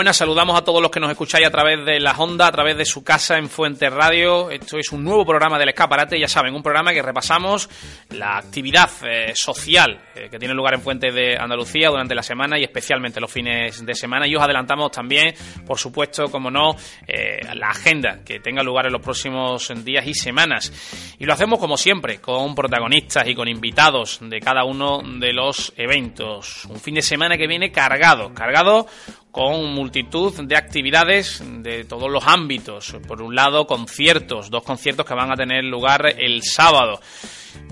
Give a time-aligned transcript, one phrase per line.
[0.00, 2.74] Buenas, saludamos a todos los que nos escucháis a través de la Honda, a través
[2.74, 4.50] de su casa en Fuente Radio.
[4.50, 7.68] Esto es un nuevo programa del Escaparate, ya saben, un programa que repasamos
[8.08, 12.58] la actividad eh, social eh, que tiene lugar en Fuente de Andalucía durante la semana
[12.58, 14.26] y especialmente los fines de semana.
[14.26, 15.34] Y os adelantamos también,
[15.66, 16.76] por supuesto, como no,
[17.06, 20.72] eh, la agenda que tenga lugar en los próximos días y semanas.
[21.18, 25.74] Y lo hacemos como siempre, con protagonistas y con invitados de cada uno de los
[25.76, 26.64] eventos.
[26.70, 28.86] Un fin de semana que viene cargado, cargado
[29.30, 32.96] con multitud de actividades de todos los ámbitos.
[33.06, 37.00] Por un lado, conciertos, dos conciertos que van a tener lugar el sábado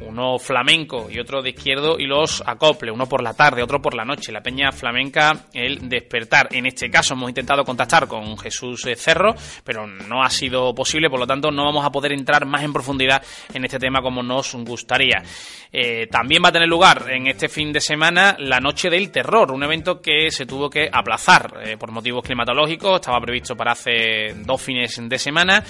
[0.07, 3.95] uno flamenco y otro de izquierdo y los acople, uno por la tarde, otro por
[3.95, 4.33] la noche.
[4.33, 6.49] La Peña Flamenca, el despertar.
[6.53, 11.11] En este caso hemos intentado contactar con Jesús eh, Cerro, pero no ha sido posible,
[11.11, 14.23] por lo tanto no vamos a poder entrar más en profundidad en este tema como
[14.23, 15.23] nos gustaría.
[15.71, 19.51] Eh, también va a tener lugar en este fin de semana la Noche del Terror,
[19.53, 24.35] un evento que se tuvo que aplazar eh, por motivos climatológicos, estaba previsto para hace
[24.45, 25.63] dos fines de semana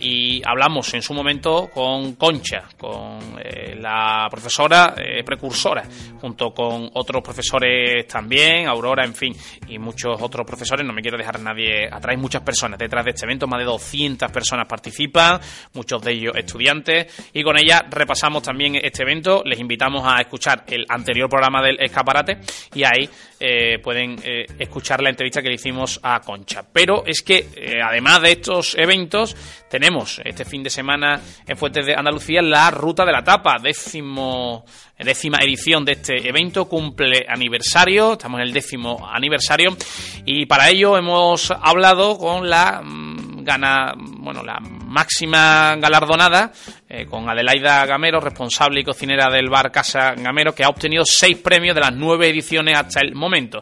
[0.00, 3.07] y hablamos en su momento con Concha, con
[3.38, 5.82] eh, la profesora eh, precursora,
[6.20, 9.34] junto con otros profesores también, Aurora, en fin,
[9.68, 10.86] y muchos otros profesores.
[10.86, 14.30] No me quiero dejar nadie atrás, muchas personas detrás de este evento, más de 200
[14.30, 15.40] personas participan,
[15.74, 19.42] muchos de ellos estudiantes, y con ella repasamos también este evento.
[19.44, 22.38] Les invitamos a escuchar el anterior programa del escaparate
[22.74, 23.08] y ahí
[23.40, 24.16] eh, pueden
[24.58, 26.64] escuchar la entrevista que le hicimos a Concha.
[26.72, 27.46] Pero es que,
[27.82, 29.36] además de estos eventos,
[29.70, 34.64] tenemos este fin de semana en Fuentes de Andalucía la ruta de la tapa, décimo,
[34.98, 39.76] décima edición de este evento, cumple aniversario, estamos en el décimo aniversario
[40.24, 46.52] y para ello hemos hablado con la mm, gana, bueno, la máxima galardonada
[46.90, 51.36] eh, con Adelaida Gamero, responsable y cocinera del bar Casa Gamero, que ha obtenido seis
[51.36, 53.60] premios de las nueve ediciones hasta el momento.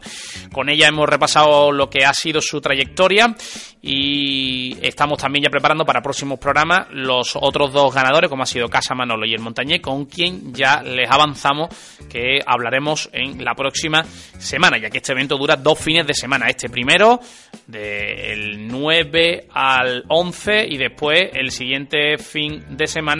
[0.53, 3.35] Con ella hemos repasado lo que ha sido su trayectoria
[3.81, 8.69] y estamos también ya preparando para próximos programas los otros dos ganadores, como ha sido
[8.69, 11.67] Casa Manolo y el Montañé, con quien ya les avanzamos
[12.09, 14.05] que hablaremos en la próxima
[14.37, 16.47] semana, ya que este evento dura dos fines de semana.
[16.47, 17.19] Este primero,
[17.65, 23.16] del 9 al 11, y después el siguiente fin de semana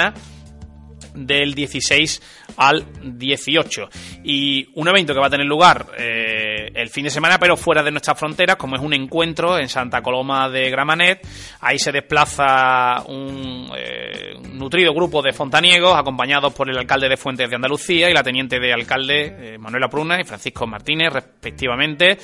[1.25, 2.21] del 16
[2.57, 3.89] al 18.
[4.23, 7.83] Y un evento que va a tener lugar eh, el fin de semana, pero fuera
[7.83, 11.25] de nuestras fronteras, como es un encuentro en Santa Coloma de Gramanet.
[11.61, 17.49] Ahí se desplaza un eh, nutrido grupo de fontaniegos, acompañados por el alcalde de Fuentes
[17.49, 22.17] de Andalucía y la teniente de alcalde eh, Manuela Pruna y Francisco Martínez, respectivamente.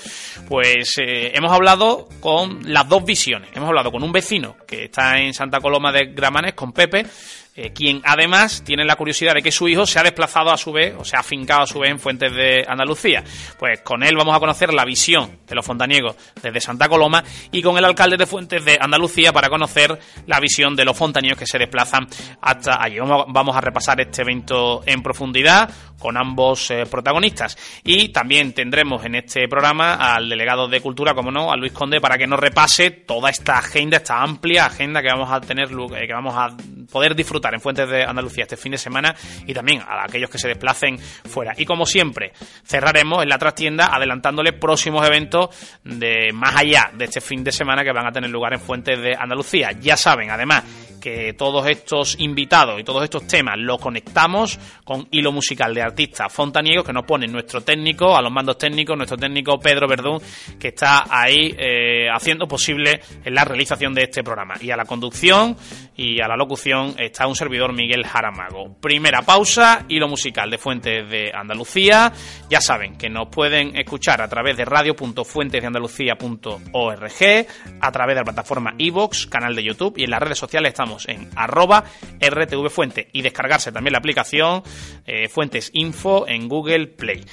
[0.48, 3.50] Pues hemos hablado con las dos visiones.
[3.54, 7.06] Hemos hablado con un vecino que está en Santa Coloma de Gramanet, con Pepe,
[7.56, 10.72] eh, quien además tiene la curiosidad de que su hijo se ha desplazado a su
[10.72, 13.24] vez, o se ha afincado a su vez en Fuentes de Andalucía.
[13.60, 17.62] Pues con él vamos a conocer la visión de los fontaniegos desde Santa Coloma y
[17.62, 21.46] con el alcalde de Fuentes de Andalucía para conocer la visión de los fontaniegos que
[21.46, 22.08] se desplazan
[22.42, 22.98] hasta allí.
[23.00, 25.70] Vamos a repasar este evento en profundidad
[26.04, 27.58] con ambos eh, protagonistas.
[27.82, 32.02] Y también tendremos en este programa al delegado de Cultura, como no, a Luis Conde,
[32.02, 36.06] para que nos repase toda esta agenda, esta amplia agenda que vamos a tener, eh,
[36.06, 36.50] que vamos a
[36.92, 39.16] poder disfrutar en Fuentes de Andalucía este fin de semana
[39.48, 41.54] y también a aquellos que se desplacen fuera.
[41.56, 42.34] Y como siempre,
[42.66, 47.86] cerraremos en la trastienda adelantándole próximos eventos de más allá de este fin de semana
[47.86, 49.72] que van a tener lugar en Fuentes de Andalucía.
[49.80, 50.66] Ya saben, además,
[51.04, 56.32] que todos estos invitados y todos estos temas los conectamos con hilo musical de artistas
[56.32, 60.22] fontaniegos que nos ponen nuestro técnico, a los mandos técnicos, nuestro técnico Pedro Verdún,
[60.58, 64.54] que está ahí eh, haciendo posible la realización de este programa.
[64.62, 65.58] Y a la conducción
[65.98, 68.74] y a la locución está un servidor Miguel Jaramago.
[68.80, 72.14] Primera pausa, hilo musical de Fuentes de Andalucía.
[72.50, 77.48] Ya saben que nos pueden escuchar a través de radio.fuentesdeandalucía.org,
[77.82, 80.93] a través de la plataforma iVox, canal de YouTube y en las redes sociales estamos
[81.08, 81.84] en arroba
[82.20, 84.64] rtvfuente y descargarse también la aplicación
[85.06, 87.24] eh, Fuentes Info en Google Play.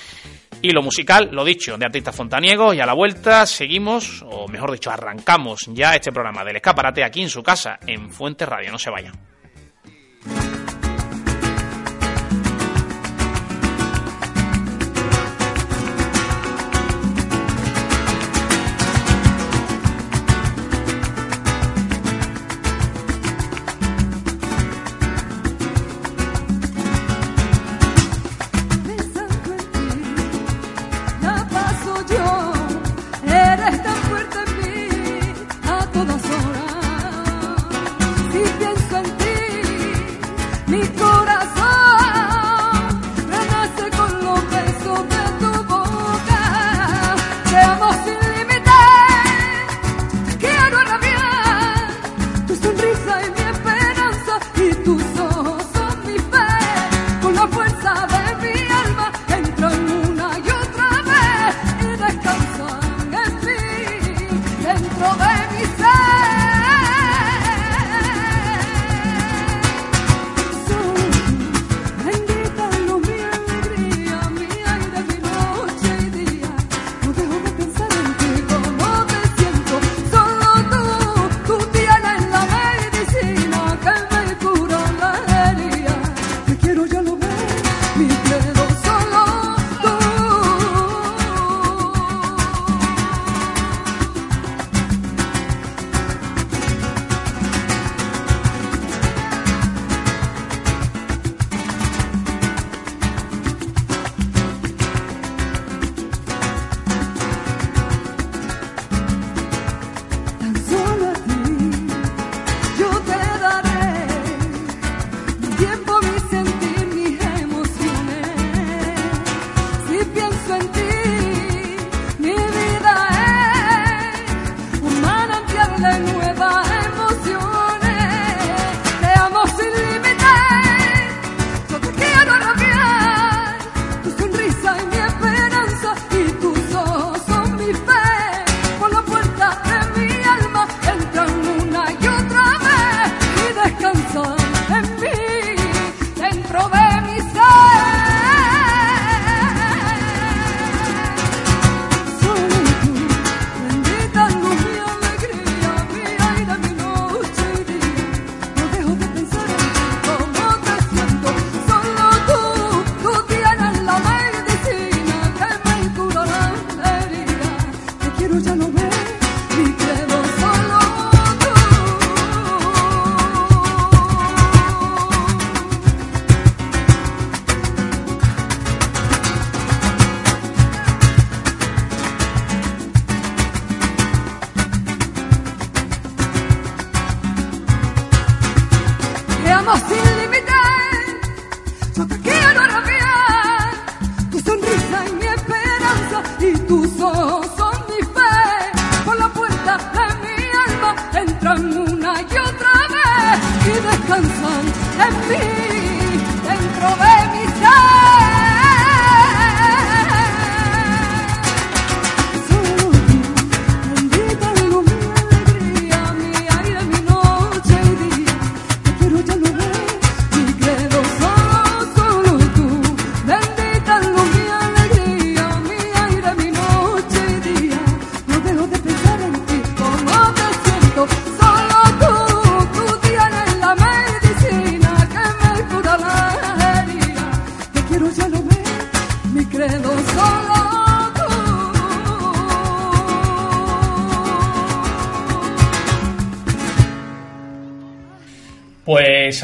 [0.63, 4.73] Y lo musical, lo dicho, de artistas fontaniegos y a la vuelta seguimos, o mejor
[4.73, 8.71] dicho, arrancamos ya este programa del escaparate aquí en su casa, en Fuente Radio.
[8.71, 9.40] No se vayan.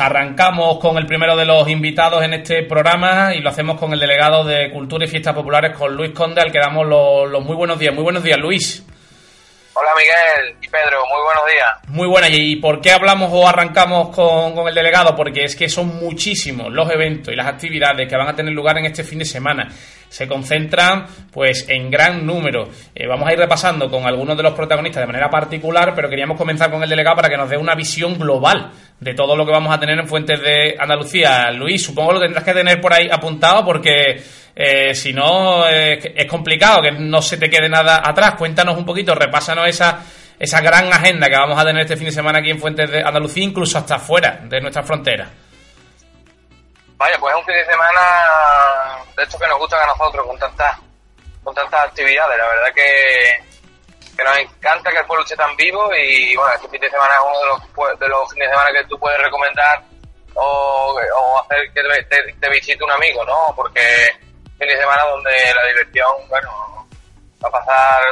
[0.06, 3.98] Arrancamos con el primero de los invitados en este programa y lo hacemos con el
[3.98, 7.76] delegado de Cultura y Fiestas Populares, con Luis Conde, al que damos los, muy buenos
[7.76, 7.92] días.
[7.92, 8.84] Muy buenos días, Luis.
[9.74, 11.02] Hola Miguel y Pedro,
[11.96, 15.16] muy buenas, ¿y por qué hablamos o arrancamos con, con, el delegado?
[15.16, 18.76] Porque es que son muchísimos los eventos y las actividades que van a tener lugar
[18.76, 19.68] en este fin de semana
[20.08, 22.68] se concentran pues en gran número.
[22.94, 26.36] Eh, vamos a ir repasando con algunos de los protagonistas de manera particular, pero queríamos
[26.36, 29.52] comenzar con el delegado para que nos dé una visión global de todo lo que
[29.52, 31.50] vamos a tener en Fuentes de Andalucía.
[31.50, 34.22] Luis, supongo que lo tendrás que tener por ahí apuntado porque
[34.54, 38.34] eh, si no es complicado que no se te quede nada atrás.
[38.34, 40.04] Cuéntanos un poquito, repásanos esa
[40.38, 43.02] esa gran agenda que vamos a tener este fin de semana aquí en Fuentes de
[43.02, 45.28] Andalucía, incluso hasta fuera de nuestra frontera.
[46.96, 48.00] Vaya, pues es un fin de semana
[49.16, 50.76] de estos que nos gustan a nosotros, con tantas
[51.46, 52.38] con tantas actividades.
[52.38, 53.44] La verdad que,
[54.16, 57.14] que nos encanta que el pueblo esté tan vivo y bueno, este fin de semana
[57.14, 59.82] es uno de los, de los fines de semana que tú puedes recomendar
[60.34, 61.00] o,
[61.40, 63.54] hacer que te, visite un amigo, ¿no?
[63.54, 63.80] Porque
[64.58, 66.86] fin de semana donde la diversión, bueno,
[67.44, 68.02] va a pasar,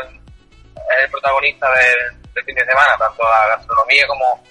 [0.76, 4.42] es el protagonista del, fin de semana, tanto la gastronomía como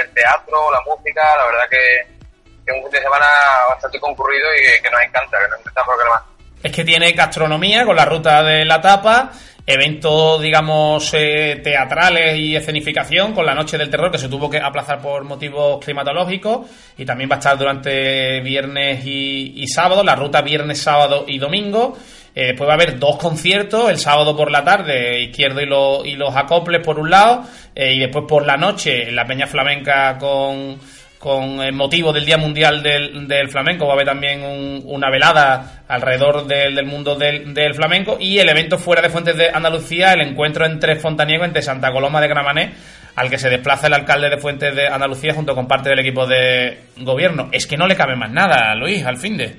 [0.00, 3.26] el teatro, la música, la verdad que, es un fin de semana
[3.70, 6.22] bastante concurrido y que, nos encanta, que nos encanta más.
[6.62, 9.32] Es que tiene gastronomía con la ruta de la tapa,
[9.66, 14.58] eventos, digamos, eh, teatrales y escenificación con la Noche del Terror, que se tuvo que
[14.58, 16.68] aplazar por motivos climatológicos,
[16.98, 21.96] y también va a estar durante viernes y, sábado, la ruta viernes, sábado y domingo.
[22.34, 25.60] Eh, después va a haber dos conciertos, el sábado por la tarde, izquierdo
[26.04, 27.44] y, y los acoples por un lado,
[27.74, 30.78] eh, y después por la noche, la Peña Flamenca con
[31.20, 33.84] con el motivo del Día Mundial del, del Flamenco.
[33.84, 34.40] Va a haber también
[34.86, 40.14] una velada alrededor del, mundo del, flamenco y el evento fuera de Fuentes de Andalucía,
[40.14, 42.72] el encuentro entre Fontaniego, entre Santa Coloma de Gramané,
[43.16, 46.26] al que se desplaza el alcalde de Fuentes de Andalucía junto con parte del equipo
[46.26, 47.50] de gobierno.
[47.52, 49.56] Es que no le cabe más nada, Luis, al fin de.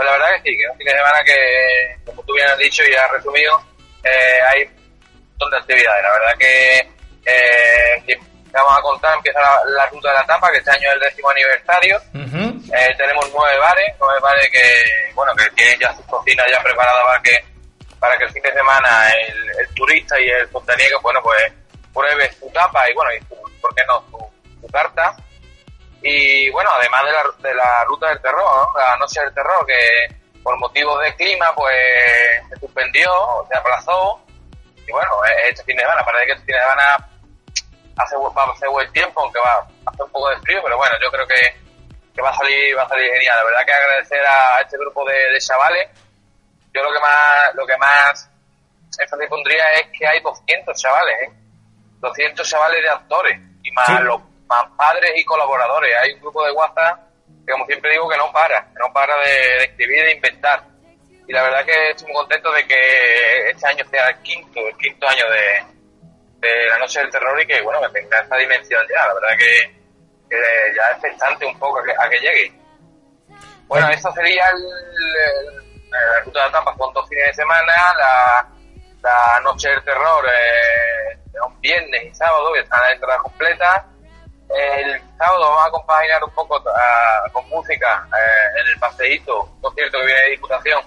[0.00, 2.56] Pues la verdad que sí, que un fin de semana que, como tú bien has
[2.56, 3.62] dicho y has resumido,
[4.02, 6.02] eh, hay un montón de actividades.
[6.02, 6.78] La verdad que
[7.26, 8.18] eh,
[8.50, 11.28] vamos a contar, empieza la, ruta de la tapa, que este año es el décimo
[11.28, 12.00] aniversario.
[12.14, 17.04] Eh, tenemos nueve bares, nueve bares que, bueno, que tienen ya sus cocinas ya preparadas
[17.04, 17.36] para que,
[17.98, 21.42] para que el fin de semana el, turista y el fontaniego, bueno, pues
[21.92, 23.20] pruebe su tapa y, bueno, y
[23.60, 24.02] ¿por qué no?
[24.62, 25.14] Su, carta.
[26.02, 30.20] Y, bueno, además de la, de la ruta del terror, la noche del terror, que
[30.42, 31.76] por motivos de clima, pues
[32.48, 33.10] se suspendió,
[33.50, 34.20] se aplazó.
[34.76, 35.10] Y bueno,
[35.48, 37.08] este fin de semana, parece que este fin de semana
[37.96, 40.76] hace, va a hacer buen tiempo, aunque va a hacer un poco de frío, pero
[40.76, 41.56] bueno, yo creo que,
[42.14, 43.36] que va a salir va a salir genial.
[43.36, 45.88] La verdad que agradecer a este grupo de, chavales.
[46.72, 48.30] Yo lo que más lo que más
[48.98, 51.32] énfasis pondría es que hay 200 chavales, ¿eh?
[52.00, 54.29] 200 chavales de actores y más los más
[54.76, 55.96] padres y colaboradores.
[56.02, 57.00] Hay un grupo de WhatsApp
[57.46, 60.62] que como siempre digo que no para, que no para de, escribir e de inventar.
[61.26, 64.76] Y la verdad que estoy muy contento de que este año sea el quinto, el
[64.76, 68.84] quinto año de, de la noche del terror y que, bueno, me tenga esta dimensión
[68.88, 69.06] ya.
[69.06, 69.80] La verdad que,
[70.30, 72.52] ya es expectante un poco a que, llegue.
[73.66, 78.48] Bueno, eso sería el, la ruta de tapas con dos fines de semana, la,
[79.02, 83.86] la noche del terror eh, un viernes y sábado, que están la entrada completa.
[84.56, 89.72] El sábado vamos a compaginar un poco ah, con música eh, en el paseíto, por
[89.74, 90.82] cierto que viene de Diputación,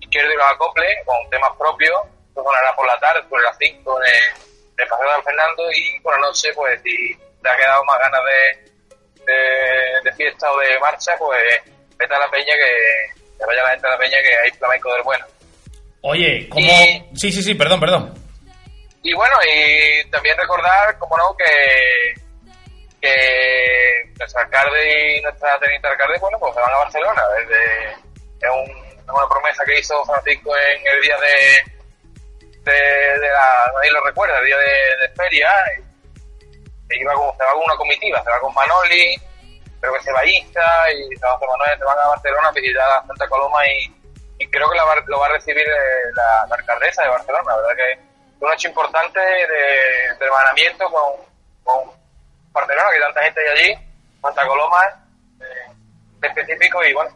[0.00, 2.00] Izquierdo y los acoples, con temas propios.
[2.28, 6.14] Esto sonará por la tarde, sobre las 5 en de Paseo de Fernando y por
[6.14, 8.20] la noche, pues si te ha quedado más ganas
[9.26, 11.38] de, de, fiesta o de marcha, pues
[11.98, 14.92] vete a la peña que, que vaya la gente a la peña que hay flamenco
[14.94, 15.26] del bueno.
[16.02, 16.66] Oye, ¿cómo...?
[17.14, 18.14] sí, sí, sí, perdón, perdón.
[19.02, 22.19] Y bueno, y también recordar, como no, que
[23.00, 27.22] que nuestra alcalde y nuestra teniente alcalde, bueno, pues se van a Barcelona.
[27.38, 33.90] Desde, es, un, una promesa que hizo Francisco en el día de, de, la, nadie
[33.92, 35.50] lo recuerda, el día de, feria,
[36.88, 39.16] se, iba con, se va con una comitiva, se va con Manoli,
[39.80, 42.90] creo que se va Isa y se va Manuel, se van a Barcelona a visitar
[42.90, 44.00] a Santa Coloma y,
[44.48, 47.76] creo que lo va, lo va a recibir eh, la, alcaldesa de Barcelona, la verdad
[47.76, 47.98] que es
[48.40, 51.12] un hecho importante de, de hermanamiento con,
[51.62, 51.99] con
[52.52, 53.86] Barcelona, que tanta gente hay allí,
[54.22, 54.78] Santa Coloma
[55.40, 55.72] eh,
[56.22, 57.10] específico y bueno,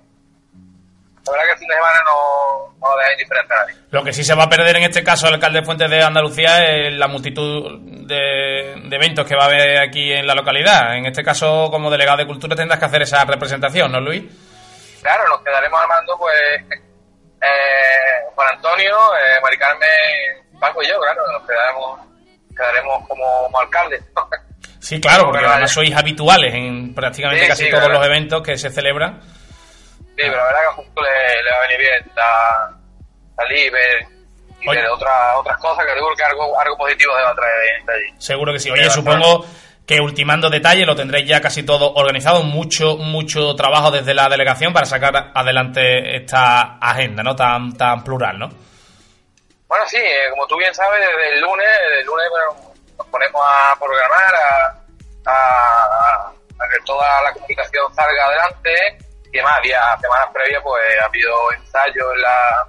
[1.27, 3.75] la verdad que el fin de semana no, no deja indiferente a nadie.
[3.91, 6.03] Lo que sí se va a perder en este caso el alcalde de Fuentes de
[6.03, 10.97] Andalucía es la multitud de, eventos que va a haber aquí en la localidad.
[10.97, 14.25] En este caso, como delegado de Cultura, tendrás que hacer esa representación, ¿no, Luis?
[15.01, 16.35] Claro, nos quedaremos armando, pues,
[16.71, 22.01] eh, Juan Antonio, eh, Mari Carmen, Paco y yo, claro, nos quedaremos,
[22.57, 24.03] quedaremos como, alcaldes.
[24.85, 29.19] Sí, claro, porque además sois habituales en prácticamente casi todos los eventos que se celebran.
[29.19, 32.13] Sí, pero la verdad que a Justo le, va a venir bien
[33.35, 34.07] salir, ver
[34.61, 37.85] y ver otra, otras cosas que seguro que algo, algo positivo se va a traer
[37.87, 38.15] de allí.
[38.19, 38.71] Seguro que sí.
[38.71, 39.47] Oye, supongo
[39.87, 44.75] que ultimando detalles lo tendréis ya casi todo organizado, mucho mucho trabajo desde la delegación
[44.75, 47.35] para sacar adelante esta agenda, ¿no?
[47.35, 48.49] Tan tan plural, ¿no?
[49.67, 52.74] Bueno, sí, eh, como tú bien sabes, desde el lunes, desde el lunes nos
[53.15, 58.99] ponemos a programar, a, a, a que toda la comunicación salga adelante
[59.33, 62.67] y además había semanas previas pues ha habido ensayos en la,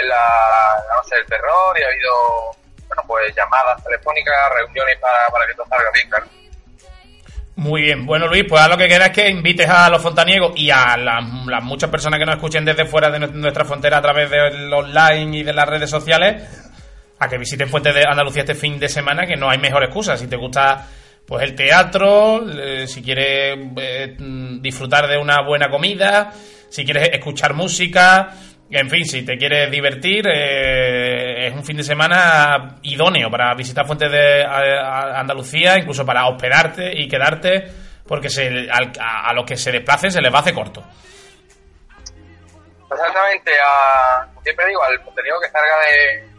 [0.00, 2.12] en la, noche del terror y ha habido
[2.88, 6.26] bueno pues llamadas telefónicas, reuniones para, para que todo salga bien, claro.
[7.56, 10.52] Muy bien, bueno Luis, pues a lo que queda es que invites a los fontaniegos
[10.56, 11.22] y a las,
[11.62, 15.42] muchas personas que nos escuchen desde fuera de nuestra frontera a través del online y
[15.42, 16.71] de las redes sociales
[17.22, 20.16] a que visiten Fuentes de Andalucía este fin de semana, que no hay mejor excusa.
[20.16, 20.88] Si te gusta
[21.24, 22.44] pues el teatro,
[22.86, 24.16] si quieres eh,
[24.60, 26.32] disfrutar de una buena comida,
[26.68, 28.34] si quieres escuchar música,
[28.68, 33.86] en fin, si te quieres divertir, eh, es un fin de semana idóneo para visitar
[33.86, 37.66] Fuentes de Andalucía, incluso para hospedarte y quedarte,
[38.04, 40.82] porque se, a, los que se desplacen se les va a hacer corto.
[42.92, 45.76] Exactamente, a, siempre digo, al contenido que salga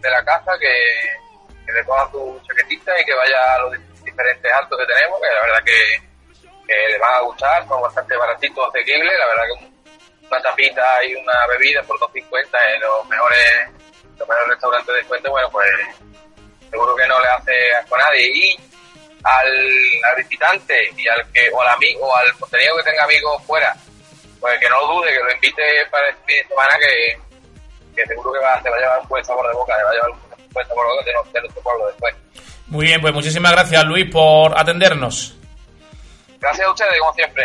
[0.02, 3.72] de, la casa, que, le ponga tu chaquetita y que vaya a los
[4.04, 8.16] diferentes altos que tenemos, que la verdad que, que le van a gustar, son bastante
[8.18, 9.74] baratitos, asequibles, la verdad que
[10.28, 13.48] una tapita y una bebida por 2.50 en los mejores,
[14.18, 15.70] los mejores restaurantes de cuenta, bueno, pues
[16.70, 18.32] seguro que no le hace asco a nadie.
[18.34, 18.58] Y
[19.24, 23.76] al, visitante y al que, o al amigo, o al contenido que tenga amigos fuera,
[24.44, 28.08] pues que no lo dude, que lo invite para este fin de semana que, que
[28.08, 29.94] seguro que va, se va a llevar un buen sabor de boca, se va a
[29.94, 32.16] llevar un buen sabor de boca de, nuestro pueblo después.
[32.68, 35.38] Muy bien, pues muchísimas gracias Luis por atendernos.
[36.42, 37.44] Gracias a ustedes, como siempre.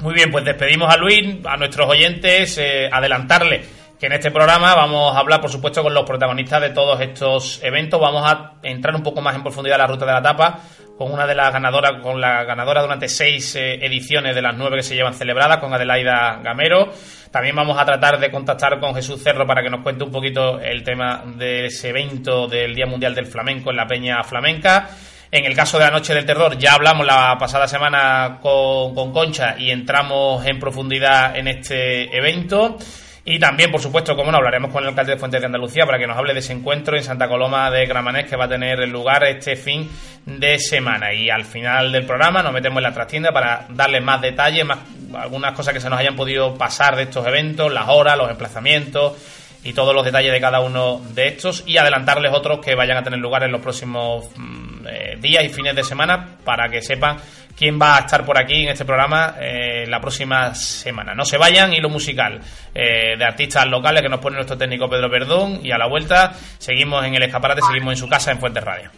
[0.00, 3.64] Muy bien, pues despedimos a Luis, a nuestros oyentes, eh, adelantarle
[4.00, 7.62] que en este programa vamos a hablar, por supuesto, con los protagonistas de todos estos
[7.62, 8.00] eventos.
[8.00, 10.58] Vamos a entrar un poco más en profundidad en la ruta de la tapa
[11.00, 14.76] con una de las ganadoras, con la ganadora durante seis eh, ediciones de las nueve
[14.76, 16.92] que se llevan celebradas, con Adelaida Gamero.
[17.30, 20.60] También vamos a tratar de contactar con Jesús Cerro para que nos cuente un poquito
[20.60, 24.90] el tema de ese evento del Día Mundial del Flamenco en la Peña Flamenca.
[25.30, 29.10] En el caso de la Noche del Terror, ya hablamos la pasada semana con, con
[29.10, 32.76] Concha y entramos en profundidad en este evento.
[33.24, 35.98] Y también, por supuesto, como no, hablaremos con el alcalde de Fuentes de Andalucía para
[35.98, 38.88] que nos hable de ese encuentro en Santa Coloma de Gramanés que va a tener
[38.88, 39.90] lugar este fin
[40.24, 41.12] de semana.
[41.12, 44.78] Y al final del programa nos metemos en la trastienda para darles más detalles, más
[45.14, 49.14] algunas cosas que se nos hayan podido pasar de estos eventos, las horas, los emplazamientos
[49.62, 53.02] y todos los detalles de cada uno de estos y adelantarles otros que vayan a
[53.02, 57.18] tener lugar en los próximos mm, eh, días y fines de semana para que sepan
[57.56, 61.14] quién va a estar por aquí en este programa eh, la próxima semana.
[61.14, 62.40] No se vayan y lo musical
[62.74, 66.32] eh, de artistas locales que nos pone nuestro técnico Pedro Perdón y a la vuelta
[66.58, 68.90] seguimos en el escaparate, seguimos en su casa en Fuentes Radio.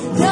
[0.00, 0.31] no.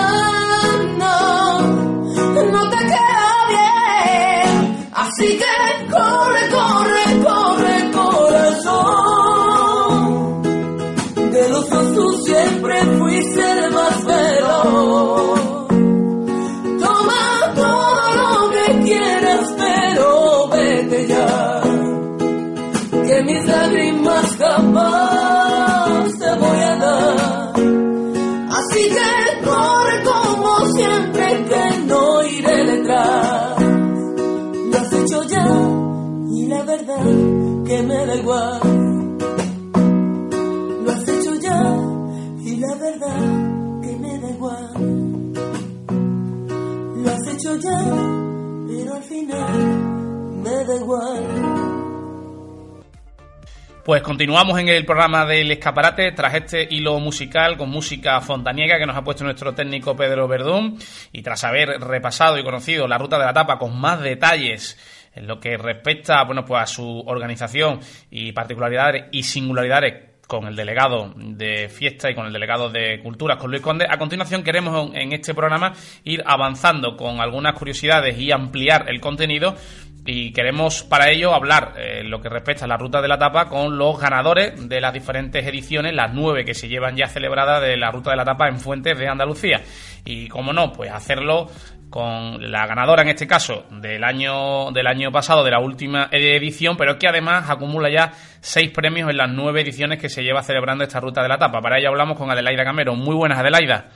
[38.30, 38.36] Lo
[40.92, 41.76] has hecho ya
[42.44, 43.18] y la verdad
[43.82, 44.70] que me da igual.
[47.02, 47.78] Lo has hecho ya,
[48.68, 49.52] pero al final
[50.44, 51.26] me da igual.
[53.84, 58.86] Pues continuamos en el programa del escaparate tras este hilo musical con música fontaniega que
[58.86, 60.78] nos ha puesto nuestro técnico Pedro Verdún
[61.10, 64.78] y tras haber repasado y conocido la ruta de la tapa con más detalles
[65.20, 67.80] en lo que respecta bueno, pues a su organización
[68.10, 73.36] y particularidades y singularidades con el delegado de fiesta y con el delegado de culturas,
[73.36, 73.86] con Luis Conde.
[73.90, 75.72] A continuación queremos en este programa
[76.04, 79.56] ir avanzando con algunas curiosidades y ampliar el contenido
[80.06, 83.48] y queremos para ello hablar eh, lo que respecta a la ruta de la tapa
[83.48, 87.76] con los ganadores de las diferentes ediciones, las nueve que se llevan ya celebradas de
[87.76, 89.60] la ruta de la tapa en Fuentes de Andalucía.
[90.04, 91.50] Y como no, pues hacerlo
[91.90, 96.76] con la ganadora en este caso del año del año pasado de la última edición,
[96.76, 100.84] pero que además acumula ya seis premios en las nueve ediciones que se lleva celebrando
[100.84, 101.60] esta ruta de la tapa.
[101.60, 102.94] Para ello hablamos con Adelaida Camero.
[102.94, 103.88] Muy buenas, Adelaida.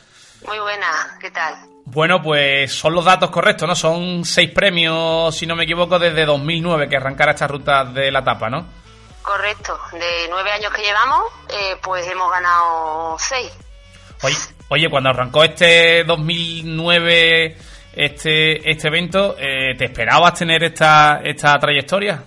[0.46, 1.54] Muy buenas, ¿qué tal?
[1.86, 3.74] Bueno, pues son los datos correctos, ¿no?
[3.74, 8.24] Son seis premios, si no me equivoco, desde 2009 que arrancara esta ruta de la
[8.24, 8.66] tapa, ¿no?
[9.22, 13.50] Correcto, de nueve años que llevamos, eh, pues hemos ganado seis.
[14.22, 14.36] Oye,
[14.68, 17.56] oye, cuando arrancó este 2009
[17.96, 22.22] este, este evento, eh, ¿te esperabas tener esta, esta trayectoria?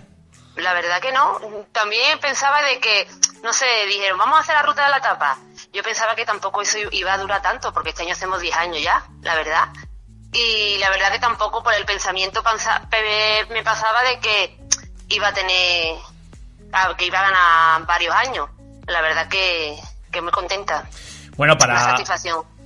[0.55, 1.39] La verdad que no.
[1.71, 3.07] También pensaba de que,
[3.43, 5.37] no sé, dijeron, vamos a hacer la ruta de la tapa.
[5.71, 8.81] Yo pensaba que tampoco eso iba a durar tanto, porque este año hacemos 10 años
[8.81, 9.69] ya, la verdad.
[10.33, 12.43] Y la verdad que tampoco por el pensamiento
[13.49, 14.57] me pasaba de que
[15.09, 15.95] iba a tener,
[16.97, 18.49] que iba a ganar varios años.
[18.87, 19.77] La verdad que,
[20.11, 20.87] que muy contenta.
[21.35, 21.79] Bueno, para...
[21.79, 22.56] satisfacción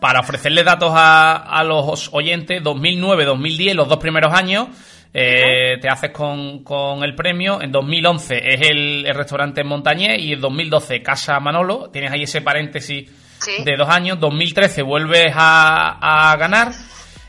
[0.00, 4.68] para ofrecerle datos a, a los oyentes, 2009, 2010, los dos primeros años,
[5.12, 7.60] eh, te haces con, con, el premio.
[7.60, 11.90] En 2011 es el, restaurante Montañés y en 2012 Casa Manolo.
[11.90, 13.10] Tienes ahí ese paréntesis
[13.64, 14.20] de dos años.
[14.20, 16.72] 2013 vuelves a, a, ganar.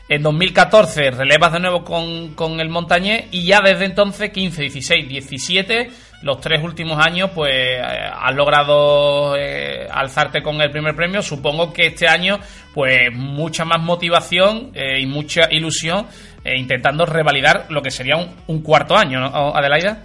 [0.08, 5.08] En 2014 relevas de nuevo con, con el Montañés y ya desde entonces 15, 16,
[5.08, 5.90] 17
[6.22, 11.22] los tres últimos años, pues eh, has logrado eh, alzarte con el primer premio.
[11.22, 12.38] Supongo que este año,
[12.72, 16.08] pues mucha más motivación eh, y mucha ilusión
[16.44, 20.02] intentando revalidar lo que sería un, cuarto año, ¿no, Adelaida?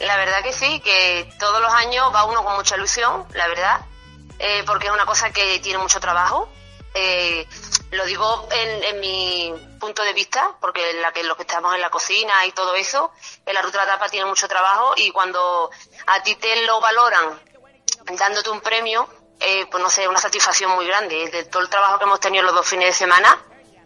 [0.00, 3.80] La verdad que sí, que todos los años va uno con mucha ilusión, la verdad,
[4.64, 6.48] porque es una cosa que tiene mucho trabajo.
[7.90, 11.90] Lo digo en, mi punto de vista, porque la que los que estamos en la
[11.90, 13.12] cocina y todo eso,
[13.44, 15.70] en la ruta de la tapa tiene mucho trabajo y cuando
[16.06, 17.40] a ti te lo valoran
[18.16, 19.08] dándote un premio,
[19.40, 21.28] eh, pues no sé, una satisfacción muy grande.
[21.30, 23.42] De todo el trabajo que hemos tenido los dos fines de semana,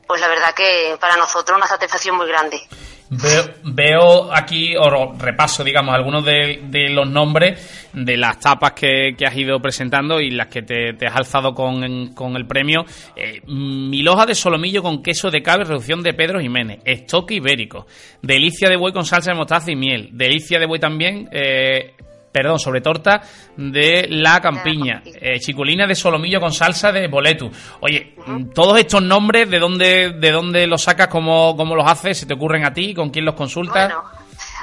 [0.07, 2.67] pues la verdad que para nosotros una satisfacción muy grande.
[3.11, 9.61] Veo, aquí, o repaso, digamos, algunos de, los nombres de las tapas que, has ido
[9.61, 12.85] presentando y las que te, has alzado con, el premio.
[13.17, 16.81] Eh, Miloja de solomillo con queso de cabra, reducción de Pedro Jiménez.
[16.85, 17.87] Estoque ibérico.
[18.21, 20.11] Delicia de buey con salsa de mostaza y miel.
[20.13, 21.95] Delicia de buey también, eh,
[22.33, 23.23] perdón, sobre torta
[23.57, 27.51] de la campiña, eh, chiculina de solomillo con salsa de boletu.
[27.81, 28.15] Oye,
[28.55, 31.09] todos estos nombres, ¿de dónde, de dónde los sacas?
[31.09, 32.19] ¿Cómo, ¿Cómo los haces?
[32.19, 32.95] ¿Se te ocurren a ti?
[32.95, 33.93] ¿Con quién los consultas?
[33.93, 34.05] Bueno,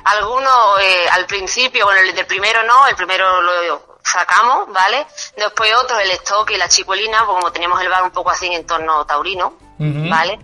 [0.06, 5.06] algunos eh, al principio, bueno, el del primero no, el primero lo sacamos, ¿vale?
[5.36, 8.46] Después otros, el stock y la chiculina, pues como tenemos el bar un poco así
[8.46, 10.40] en entorno taurino, ¿vale?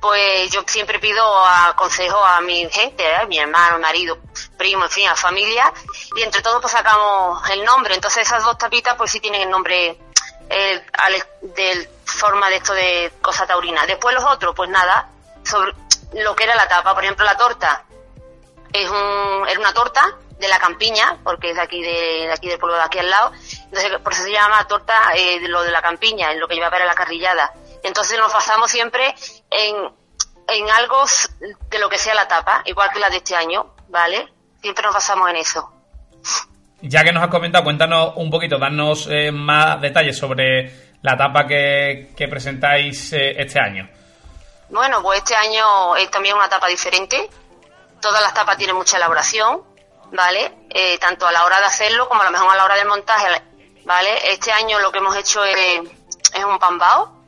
[0.00, 3.26] pues yo siempre pido a, consejo a mi gente, ¿eh?
[3.28, 4.18] mi hermano, marido,
[4.56, 5.72] primo, en fin, a familia,
[6.16, 7.94] y entre todos pues sacamos el nombre.
[7.94, 9.98] Entonces esas dos tapitas pues sí tienen el nombre
[10.48, 10.84] eh,
[11.42, 13.86] de forma de esto de cosa taurina.
[13.86, 15.10] Después los otros, pues nada,
[15.44, 15.72] sobre
[16.14, 17.84] lo que era la tapa, por ejemplo la torta,
[18.72, 22.58] es un, era una torta de la campiña, porque es de aquí, de, aquí del
[22.58, 23.32] pueblo de aquí al lado,
[23.64, 26.70] entonces por eso se llama torta eh, lo de la campiña, en lo que lleva
[26.70, 27.52] para la carrillada.
[27.82, 29.14] Entonces nos basamos siempre
[29.50, 29.94] en,
[30.48, 31.04] en algo
[31.70, 34.32] de lo que sea la tapa, igual que la de este año, ¿vale?
[34.66, 35.70] Siempre nos basamos en eso.
[36.80, 41.46] Ya que nos has comentado, cuéntanos un poquito, danos eh, más detalles sobre la tapa
[41.46, 43.88] que, presentáis eh, este año.
[44.68, 47.30] Bueno, pues este año es también una tapa diferente.
[48.00, 49.62] Todas las tapas tienen mucha elaboración,
[50.10, 50.66] ¿vale?
[50.70, 52.88] Eh, tanto a la hora de hacerlo como a lo mejor a la hora del
[52.88, 53.40] montaje,
[53.84, 54.32] ¿vale?
[54.32, 55.80] Este año lo que hemos hecho es,
[56.34, 57.24] es un pambao,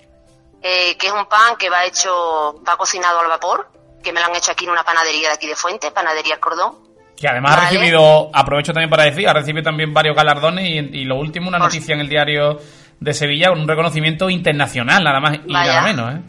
[0.61, 3.70] eh, que es un pan que va hecho, va cocinado al vapor,
[4.03, 6.88] que me lo han hecho aquí en una panadería de aquí de Fuente, Panadería Cordón.
[7.18, 11.16] Que además ha recibido, aprovecho también para decir, ha recibido también varios galardones y, lo
[11.16, 12.61] último, una noticia en el diario
[13.00, 16.20] de Sevilla, un reconocimiento internacional, nada más y nada menos, ¿eh?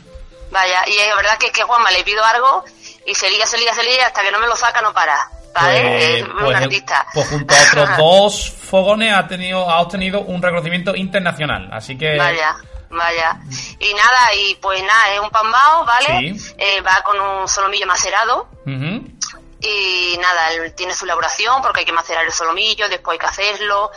[0.51, 2.63] Vaya, y es verdad que, que Juanma le pido algo
[3.05, 5.15] y sería, sería, sería, hasta que no me lo saca no para.
[5.53, 5.81] ¿vale?
[5.81, 7.05] Pues, un pues, artista.
[7.13, 11.69] pues junto a otros dos fogones ha tenido ha obtenido un reconocimiento internacional.
[11.71, 12.55] Así que Vaya,
[12.89, 13.39] vaya.
[13.79, 16.33] Y nada, y pues nada, es un pambao, ¿vale?
[16.35, 16.53] Sí.
[16.57, 18.47] Eh, va con un solomillo macerado.
[18.65, 19.18] Ujú.
[19.61, 23.25] Y nada, él tiene su elaboración porque hay que macerar el solomillo, después hay que
[23.25, 23.91] hacerlo.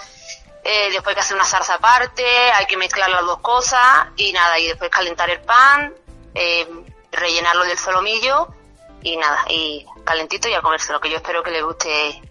[0.64, 4.32] eh, después hay que hacer una salsa aparte, hay que mezclar las dos cosas y
[4.32, 5.92] nada, y después calentar el pan,
[6.34, 6.66] eh,
[7.10, 8.48] rellenarlo del solomillo
[9.02, 12.22] y nada, y calentito y a comérselo, que yo espero que le guste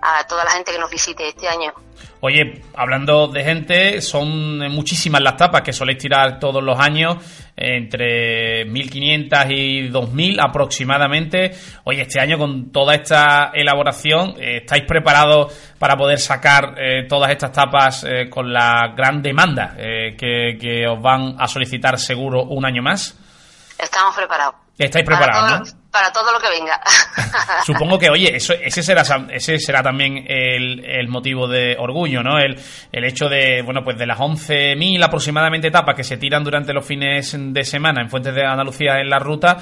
[0.00, 1.72] a toda la gente que nos visite este año.
[2.20, 7.16] Oye, hablando de gente, son muchísimas las tapas que soléis tirar todos los años,
[7.56, 11.52] entre 1500 y 2000 aproximadamente.
[11.84, 17.30] Oye, este año con toda esta elaboración, eh, ¿estáis preparados para poder sacar eh, todas
[17.30, 22.42] estas tapas eh, con la gran demanda eh, que, que os van a solicitar seguro
[22.44, 23.18] un año más?
[23.78, 24.54] Estamos preparados.
[24.78, 25.83] ¿Estáis Para preparados, no?
[25.94, 26.80] Para todo lo que venga.
[27.64, 32.38] Supongo que, oye, eso, ese será ese será también el, el motivo de orgullo, ¿no?
[32.38, 36.72] El, el hecho de, bueno, pues de las 11.000 aproximadamente etapas que se tiran durante
[36.72, 39.58] los fines de semana en Fuentes de Andalucía en la ruta,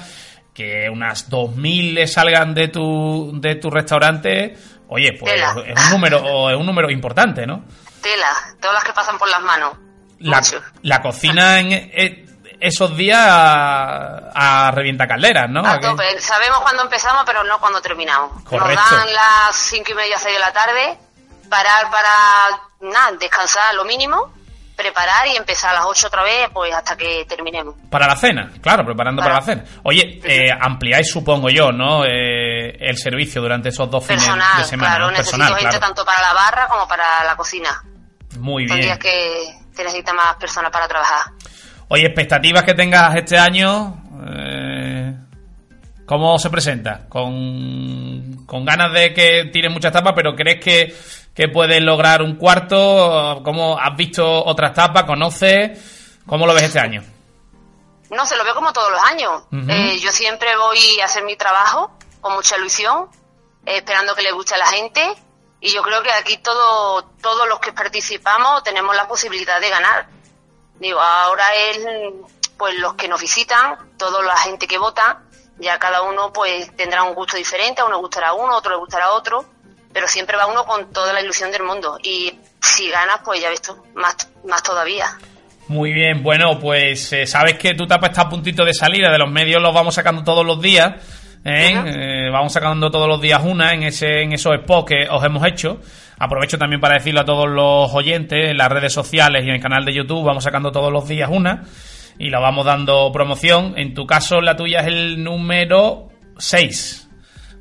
[0.55, 4.55] que unas 2.000 le salgan de tu, de tu restaurante,
[4.87, 5.53] oye, pues Tela.
[5.67, 7.63] es un número, es un número importante, ¿no?
[8.01, 9.73] Tela, todas las que pasan por las manos.
[10.19, 10.41] La,
[10.81, 12.22] la cocina en e-
[12.63, 15.63] esos días a, a revienta calderas, ¿no?
[16.19, 18.41] Sabemos cuándo empezamos, pero no cuándo terminamos.
[18.43, 18.81] Correcto.
[18.81, 20.97] Nos dan las cinco y media, seis de la tarde,
[21.49, 24.33] parar para, nada, descansar lo mínimo,
[24.75, 27.75] preparar y empezar a las ocho otra vez, pues hasta que terminemos.
[27.91, 29.79] Para la cena, claro, preparando para, Para- la cena.
[29.83, 32.05] Oye, eh, ampliáis, supongo yo, ¿no?
[32.05, 34.89] Eh, el servicio durante esos dos fines de semana.
[34.89, 35.11] claro, ¿no?
[35.11, 35.79] necesito Personal, gente claro.
[35.87, 37.83] tanto para la barra como para la cocina.
[38.39, 38.87] Muy Son bien.
[38.87, 41.31] días que se necesita más personas para trabajar.
[41.89, 44.01] Oye, expectativas que tengas este año.
[44.27, 45.13] eh,
[46.05, 47.07] ¿Cómo se presenta?
[47.07, 50.95] ¿Con, con ganas de que tires muchas tapas, pero crees que,
[51.33, 53.41] que puedes lograr un cuarto?
[53.43, 55.03] ¿Cómo has visto otras tapas?
[55.03, 56.19] ¿Conoces?
[56.25, 57.03] ¿Cómo lo ves este año?
[58.11, 59.43] No, se lo veo como todos los años.
[59.69, 63.07] Eh, yo siempre voy a hacer mi trabajo con mucha ilusión,
[63.65, 65.01] eh, esperando que le guste a la gente.
[65.61, 70.07] Y yo creo que aquí todo, todos los que participamos tenemos la posibilidad de ganar.
[70.83, 71.79] Digo, ahora es
[72.57, 75.21] pues los que nos visitan, toda la gente que vota,
[75.57, 78.57] ya cada uno pues tendrá un gusto diferente, a uno le gustará a uno, a
[78.57, 79.45] otro le gustará a otro,
[79.93, 81.97] pero siempre va uno con toda la ilusión del mundo.
[82.03, 85.05] Y si ganas, pues ya ves tú, más, más todavía.
[85.69, 89.19] Muy bien, bueno, pues eh, sabes que tu tapa está a puntito de salida, de
[89.19, 90.95] los medios los vamos sacando todos los días,
[91.45, 91.81] ¿eh?
[91.85, 95.47] Eh, vamos sacando todos los días una en ese en esos spots que os hemos
[95.47, 95.79] hecho.
[96.19, 99.61] Aprovecho también para decirlo a todos los oyentes en las redes sociales y en el
[99.61, 101.63] canal de YouTube, vamos sacando todos los días una
[102.17, 103.73] y la vamos dando promoción.
[103.77, 107.09] En tu caso, la tuya es el número 6.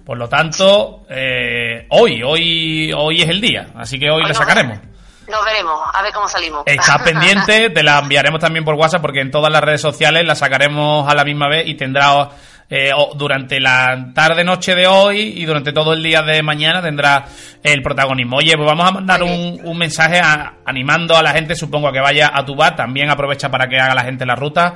[0.04, 4.34] Por lo tanto, eh, hoy, hoy, hoy es el día, así que hoy, Hoy la
[4.34, 4.91] sacaremos.
[5.28, 6.62] Nos veremos, a ver cómo salimos.
[6.66, 10.34] Está pendiente, te la enviaremos también por WhatsApp porque en todas las redes sociales la
[10.34, 12.28] sacaremos a la misma vez y tendrá
[12.68, 17.26] eh, durante la tarde noche de hoy y durante todo el día de mañana tendrá
[17.62, 18.38] el protagonismo.
[18.38, 21.92] Oye, pues vamos a mandar un, un mensaje a- animando a la gente, supongo a
[21.92, 24.74] que vaya a tu bar, también aprovecha para que haga la gente la ruta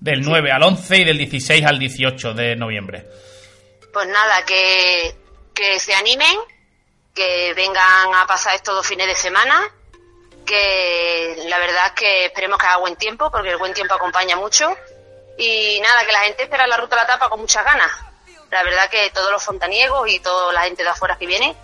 [0.00, 3.06] del 9 al 11 y del 16 al 18 de noviembre.
[3.92, 5.14] Pues nada, que,
[5.54, 6.36] que se animen,
[7.14, 9.54] que vengan a pasar estos dos fines de semana,
[10.44, 14.36] que la verdad es que esperemos que haga buen tiempo, porque el buen tiempo acompaña
[14.36, 14.76] mucho.
[15.36, 17.90] Y nada, que la gente espera la ruta a la tapa con muchas ganas.
[18.50, 21.56] La verdad que todos los fontaniegos y toda la gente de afuera que viene,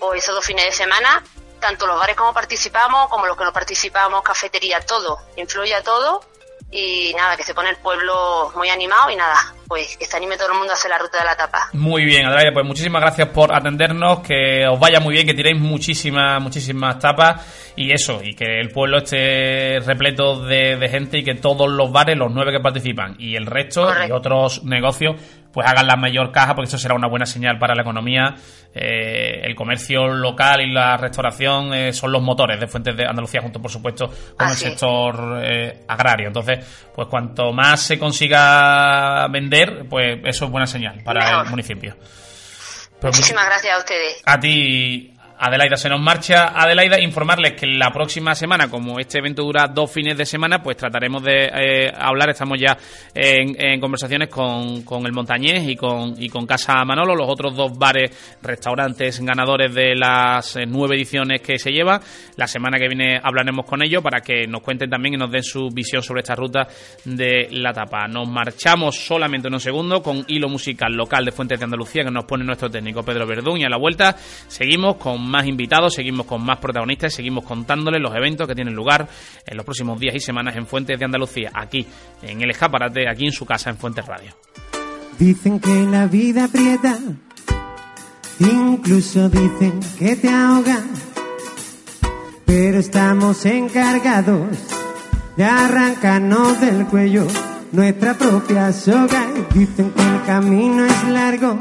[0.00, 1.22] pues esos dos fines de semana,
[1.60, 6.22] tanto los bares como participamos, como los que no participamos, cafetería, todo, influye a todo.
[6.70, 9.34] Y nada, que se pone el pueblo muy animado y nada,
[9.66, 11.70] pues que se anime todo el mundo a hacer la ruta de la tapa.
[11.72, 15.58] Muy bien, Adraya, pues muchísimas gracias por atendernos, que os vaya muy bien, que tiréis
[15.58, 21.24] muchísimas, muchísimas tapas y eso, y que el pueblo esté repleto de, de gente y
[21.24, 24.14] que todos los bares, los nueve que participan y el resto y Correcto.
[24.16, 25.16] otros negocios,
[25.58, 28.36] pues hagan la mayor caja, porque eso será una buena señal para la economía.
[28.72, 33.42] Eh, el comercio local y la restauración eh, son los motores de Fuentes de Andalucía,
[33.42, 36.28] junto por supuesto con Así el sector eh, agrario.
[36.28, 41.96] Entonces, pues cuanto más se consiga vender, pues eso es buena señal para el municipio.
[43.00, 44.22] Pues Muchísimas gracias a ustedes.
[44.24, 46.48] a ti, Adelaida se nos marcha.
[46.48, 50.76] Adelaida, informarles que la próxima semana, como este evento dura dos fines de semana, pues
[50.76, 52.30] trataremos de eh, hablar.
[52.30, 52.76] Estamos ya
[53.14, 57.78] en, conversaciones con, con, el Montañés y con, y con Casa Manolo, los otros dos
[57.78, 62.00] bares, restaurantes ganadores de las eh, nueve ediciones que se lleva.
[62.36, 65.44] La semana que viene hablaremos con ellos para que nos cuenten también y nos den
[65.44, 66.66] su visión sobre esta ruta
[67.04, 68.08] de la tapa.
[68.08, 72.24] Nos marchamos solamente unos segundos con hilo musical local de Fuentes de Andalucía que nos
[72.24, 74.16] pone nuestro técnico Pedro Verdún y a la vuelta
[74.48, 79.08] seguimos con más invitados, seguimos con más protagonistas, seguimos contándoles los eventos que tienen lugar
[79.46, 81.86] en los próximos días y semanas en Fuentes de Andalucía, aquí
[82.22, 84.34] en el escaparate, aquí en su casa en Fuentes Radio.
[85.18, 86.98] Dicen que la vida aprieta,
[88.38, 90.82] incluso dicen que te ahoga,
[92.46, 94.56] pero estamos encargados
[95.36, 97.26] de arrancarnos del cuello
[97.72, 99.26] nuestra propia soga.
[99.54, 101.58] Dicen que el camino es largo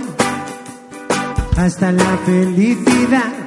[1.58, 3.47] hasta la felicidad.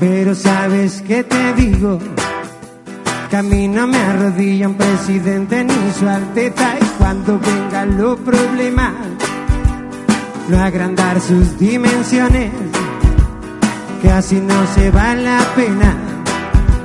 [0.00, 1.98] pero sabes que te digo,
[3.28, 8.18] que a mí no me arrodilla un presidente ni su alteza y cuando vengan los
[8.20, 8.94] problemas,
[10.48, 12.50] no agrandar sus dimensiones,
[14.00, 15.94] que así no se vale la pena,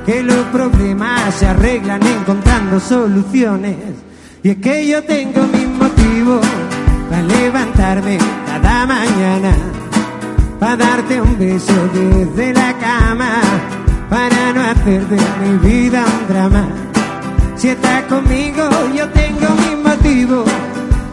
[0.04, 3.76] que los problemas se arreglan encontrando soluciones.
[4.42, 6.46] Y es que yo tengo mis motivos
[7.08, 9.75] para levantarme cada mañana
[10.58, 13.40] para darte un beso desde la cama,
[14.08, 16.68] para no hacer de mi vida un drama.
[17.56, 20.50] Si estás conmigo, yo tengo mis motivos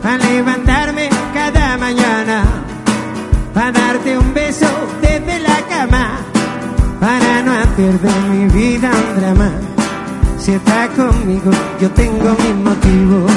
[0.02, 2.44] para levantarme cada mañana,
[3.54, 4.68] para darte un beso
[5.02, 6.18] desde la cama,
[7.00, 9.52] para no hacer de mi vida un drama.
[10.38, 13.32] Si estás conmigo, yo tengo mis motivos.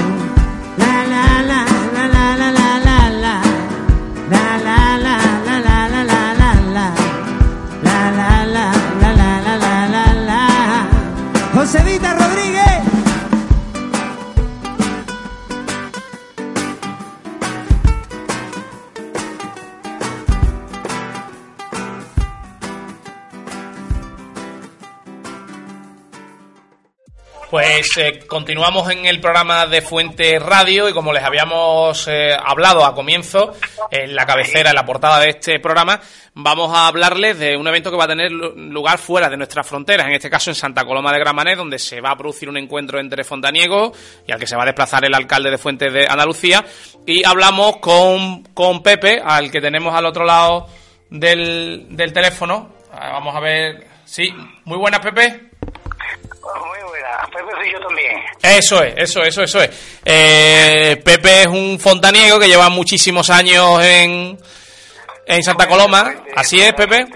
[27.56, 32.84] Pues eh, continuamos en el programa de Fuente Radio y como les habíamos eh, hablado
[32.84, 33.54] a comienzo,
[33.90, 35.98] en la cabecera, en la portada de este programa,
[36.34, 40.06] vamos a hablarles de un evento que va a tener lugar fuera de nuestras fronteras,
[40.06, 43.00] en este caso en Santa Coloma de Gramanet, donde se va a producir un encuentro
[43.00, 43.96] entre fontaniegos
[44.28, 46.62] y al que se va a desplazar el alcalde de Fuentes de Andalucía.
[47.06, 50.66] Y hablamos con, con Pepe, al que tenemos al otro lado
[51.08, 52.68] del, del teléfono.
[52.92, 53.86] Vamos a ver.
[54.04, 54.30] Sí,
[54.66, 55.46] muy buenas, Pepe.
[56.42, 56.85] Muy
[57.56, 58.22] soy yo también.
[58.42, 59.70] Eso es, eso, eso, eso es.
[60.04, 64.38] Eh, Pepe es un fontaniego que lleva muchísimos años en,
[65.26, 66.14] en Santa Coloma.
[66.34, 67.06] ¿Así es, Pepe?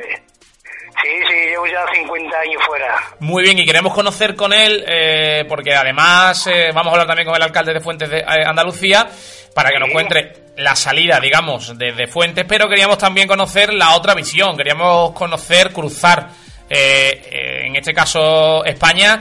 [1.03, 2.95] Sí, sí, llevo ya 50 años fuera.
[3.21, 7.27] Muy bien, y queremos conocer con él, eh, porque además eh, vamos a hablar también
[7.27, 9.09] con el alcalde de Fuentes de eh, Andalucía,
[9.55, 14.15] para que nos cuente la salida, digamos, de, Fuentes, pero queríamos también conocer la otra
[14.15, 16.29] visión, queríamos conocer, cruzar,
[16.71, 19.21] en este caso España,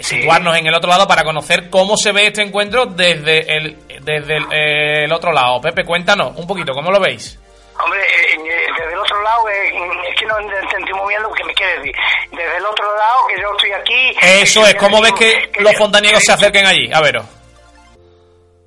[0.00, 5.04] situarnos en el otro lado para conocer cómo se ve este encuentro desde el, desde
[5.04, 5.60] el otro lado.
[5.60, 7.38] Pepe, cuéntanos un poquito, ¿cómo lo veis?
[7.80, 9.70] Hombre, eh, eh, desde el otro lado, eh,
[10.08, 11.94] es que no entendí muy bien lo que me quiere decir.
[12.32, 14.16] Desde el otro lado, que yo estoy aquí...
[14.42, 16.90] Eso es, ¿cómo ves que, los fontaniegos se acerquen allí?
[16.92, 17.20] A ver.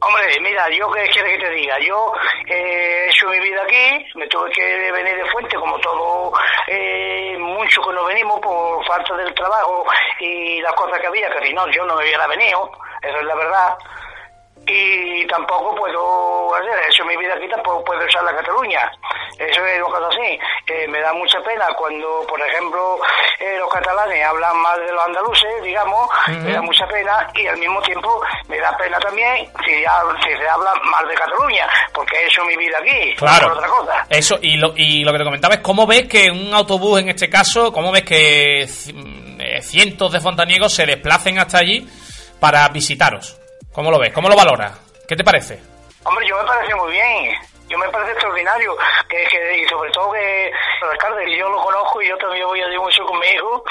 [0.04, 2.12] Hombre, mira, yo qué quiere que te diga, yo
[2.48, 6.34] he hecho mi vida aquí, me tuve que venir de fuente como todo,
[6.66, 9.86] eh, mucho que no venimos por falta del trabajo
[10.20, 12.72] y las cosas que había, que si no, yo no me hubiera venido,
[13.04, 13.78] eso es la verdad
[14.72, 18.92] y tampoco puedo hacer eso mi vida aquí tampoco puedo usar la Cataluña.
[19.38, 20.40] Eso es lo que así.
[20.68, 23.00] Eh, me da mucha pena cuando por ejemplo
[23.40, 27.58] eh, los catalanes hablan mal de los andaluces digamos me da mucha pena y al
[27.58, 32.42] mismo tiempo me da pena también si, si se habla mal de Cataluña porque eso
[32.44, 33.54] es mi vida aquí claro.
[33.54, 34.06] otra cosa.
[34.10, 37.10] Eso y lo, y lo que te comentaba es cómo ves que un autobús en
[37.10, 41.88] este caso cómo ves que eh, cientos de fontaniegos se desplacen hasta allí
[42.40, 43.41] para visitaros
[43.74, 44.12] ¿Cómo lo ves?
[44.14, 44.74] ¿Cómo lo valora?
[45.08, 45.60] ¿Qué te parece?
[46.04, 47.34] Hombre, yo me parece muy bien.
[47.70, 48.76] yo me parece extraordinario,
[49.08, 52.60] que, que y sobre todo que el alcalde, yo lo conozco y yo también voy
[52.62, 53.64] allí mucho con mi hijo,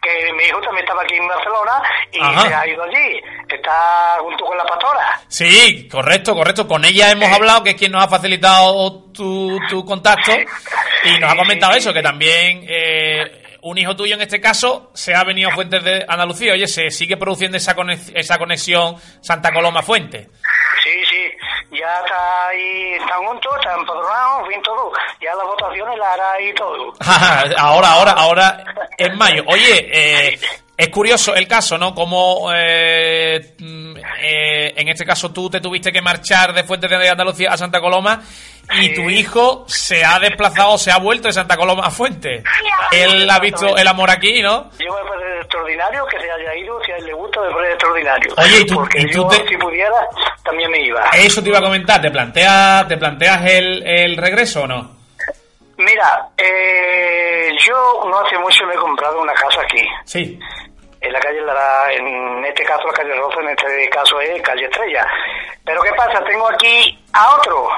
[0.00, 1.82] que mi hijo también estaba aquí en Barcelona
[2.12, 5.20] y se ha ido allí, está junto con la pastora.
[5.26, 6.68] Sí, correcto, correcto.
[6.68, 10.30] Con ella hemos hablado, que es quien nos ha facilitado tu, tu contacto,
[11.04, 15.14] y nos ha comentado eso, que también eh, un hijo tuyo en este caso se
[15.14, 16.52] ha venido a Fuentes de Andalucía.
[16.52, 17.74] Oye, se sigue produciendo esa,
[18.14, 20.28] esa conexión Santa Coloma Fuente.
[20.82, 24.92] Sí, sí, ya está ahí, están juntos, están empadronados, bien todo.
[25.20, 26.92] Ya las votaciones las hará ahí todo.
[27.58, 28.64] ahora, ahora, ahora,
[28.96, 29.42] en mayo.
[29.46, 30.38] Oye, eh,
[30.78, 31.92] es curioso el caso, ¿no?
[31.94, 37.50] Como eh, eh, en este caso tú te tuviste que marchar de Fuentes de Andalucía
[37.50, 38.22] a Santa Coloma
[38.80, 42.44] y tu hijo se ha desplazado, se ha vuelto de Santa Coloma a Fuentes.
[42.92, 44.70] Él ha visto el amor aquí, ¿no?
[44.78, 47.72] Yo me parece extraordinario que se haya ido, si a él le gusta, me parece
[47.72, 48.34] extraordinario.
[48.36, 50.08] Oye, ¿y tú, Porque y tú yo, te- si pudiera,
[50.44, 51.10] también me iba.
[51.16, 54.96] Eso te iba a comentar, ¿te planteas, te planteas el, el regreso o no?
[55.78, 59.80] Mira, eh, yo no hace mucho me he comprado una casa aquí.
[60.04, 60.38] Sí.
[61.00, 64.64] En la calle Lara, en este caso la calle Rosa, en este caso es calle
[64.64, 65.06] Estrella.
[65.64, 66.24] Pero ¿qué pasa?
[66.24, 67.68] Tengo aquí a otro.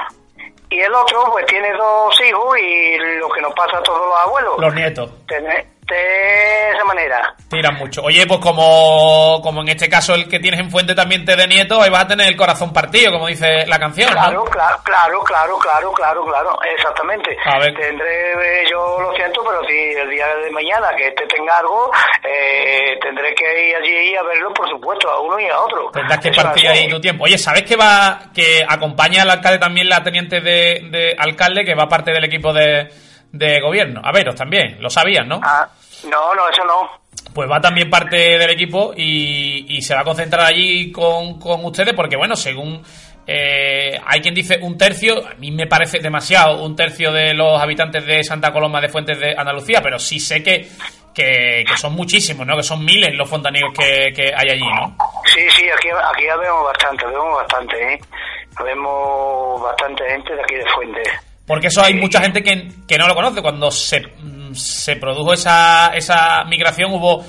[0.69, 4.19] Y el otro pues tiene dos hijos y lo que nos pasa a todos los
[4.25, 4.53] abuelos.
[4.59, 5.09] Los nietos.
[5.27, 5.65] Tener-
[5.95, 7.33] de esa manera.
[7.49, 8.01] Tiran mucho.
[8.03, 11.47] Oye, pues como, como en este caso el que tienes en Fuente también te de
[11.47, 14.45] nieto, ahí vas a tener el corazón partido, como dice la canción, Claro, ¿no?
[14.45, 17.35] claro, claro, claro, claro, claro, claro, exactamente.
[17.45, 17.73] A ver.
[17.75, 21.91] Tendré, eh, yo lo siento, pero si el día de mañana que este tenga algo,
[22.23, 25.91] eh, tendré que ir allí a verlo, por supuesto, a uno y a otro.
[25.91, 27.25] Tendrás que Eso partir ahí tu tiempo.
[27.25, 31.75] Oye, ¿sabes que va, que acompaña al alcalde también la teniente de, de alcalde, que
[31.75, 32.89] va parte del equipo de,
[33.31, 34.01] de gobierno?
[34.03, 35.39] A veros también, lo sabías, ¿no?
[35.43, 35.67] Ah,
[36.09, 37.01] no, no, eso no.
[37.33, 41.63] Pues va también parte del equipo y, y se va a concentrar allí con, con
[41.65, 42.83] ustedes porque, bueno, según
[43.25, 47.61] eh, hay quien dice un tercio, a mí me parece demasiado un tercio de los
[47.61, 50.67] habitantes de Santa Coloma de Fuentes de Andalucía, pero sí sé que,
[51.13, 52.57] que, que son muchísimos, ¿no?
[52.57, 54.97] Que son miles los fontaneros que, que hay allí, ¿no?
[55.25, 57.99] Sí, sí, aquí, aquí ya vemos bastante, vemos bastante, ¿eh?
[58.63, 61.01] Vemos bastante gente de aquí de Fuente.
[61.45, 63.41] Porque eso hay mucha gente que, que no lo conoce.
[63.41, 64.01] Cuando se,
[64.53, 67.23] se produjo esa, esa migración hubo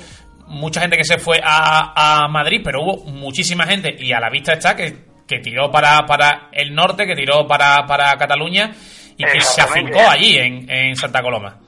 [0.47, 4.29] mucha gente que se fue a, a Madrid, pero hubo muchísima gente y a la
[4.29, 4.95] vista está que,
[5.27, 8.71] que tiró para, para el norte, que tiró para, para Cataluña
[9.17, 11.59] y que se afincó allí en, en Santa Coloma.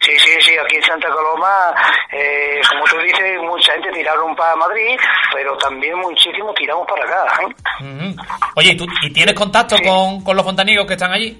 [0.00, 1.74] Sí, sí, sí, aquí en Santa Coloma,
[2.12, 4.96] eh, como tú dices, mucha gente tiraron para Madrid,
[5.34, 7.42] pero también muchísimo tiramos para acá.
[7.42, 8.14] ¿eh?
[8.54, 11.36] Oye, ¿y, tú, ¿y tienes contacto con, con los fontaneros que están allí?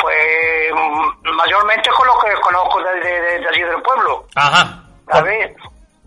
[0.00, 0.72] Pues
[1.36, 4.82] mayormente con los que conozco de, de, de- de allí del pueblo, Ajá.
[5.10, 5.54] ¿sabes?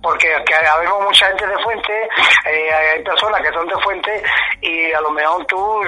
[0.02, 2.10] Porque que habemos mucha gente de Fuente,
[2.46, 4.24] eh, hay personas que son de Fuente
[4.62, 5.82] y a lo mejor tú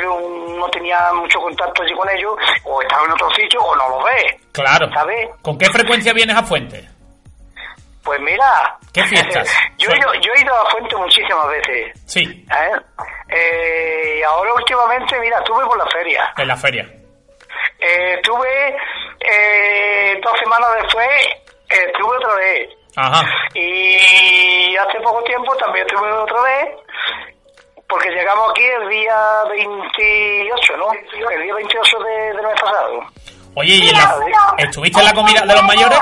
[0.57, 2.33] no tenías mucho contacto allí con ellos,
[2.63, 4.23] o estás en otro sitio o no lo ves,
[4.53, 4.89] Claro.
[4.93, 5.29] ¿sabes?
[5.41, 6.87] ¿Con qué frecuencia vienes a Fuente?
[8.05, 9.49] Pues mira, ¿Qué fiestas?
[9.79, 11.99] yo, he ido, yo he ido a Fuente muchísimas veces.
[12.05, 12.71] Sí, ¿eh?
[13.29, 16.33] Eh, y ahora últimamente, mira, estuve por la feria.
[16.37, 16.85] en la feria.
[17.79, 18.77] Eh, estuve
[19.19, 21.07] eh, dos semanas después,
[21.69, 22.69] eh, estuve otra vez.
[22.97, 23.21] Ajá.
[23.53, 26.67] Y hace poco tiempo también estuve otra vez,
[27.89, 30.91] porque llegamos aquí el día 28, ¿no?
[31.29, 32.99] El día 28 de, del mes pasado.
[33.55, 35.99] Oye, ¿y en la- estuviste en la comida de los mayores?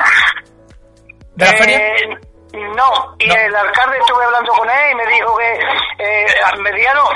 [1.36, 2.20] ¿De la Eh, feria?
[2.54, 3.34] No, y No.
[3.36, 5.54] el alcalde estuve hablando con él y me dijo que
[5.98, 6.26] eh,
[6.60, 7.08] me dijeron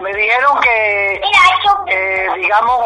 [0.00, 1.20] me dijeron que
[1.88, 2.78] eh, digamos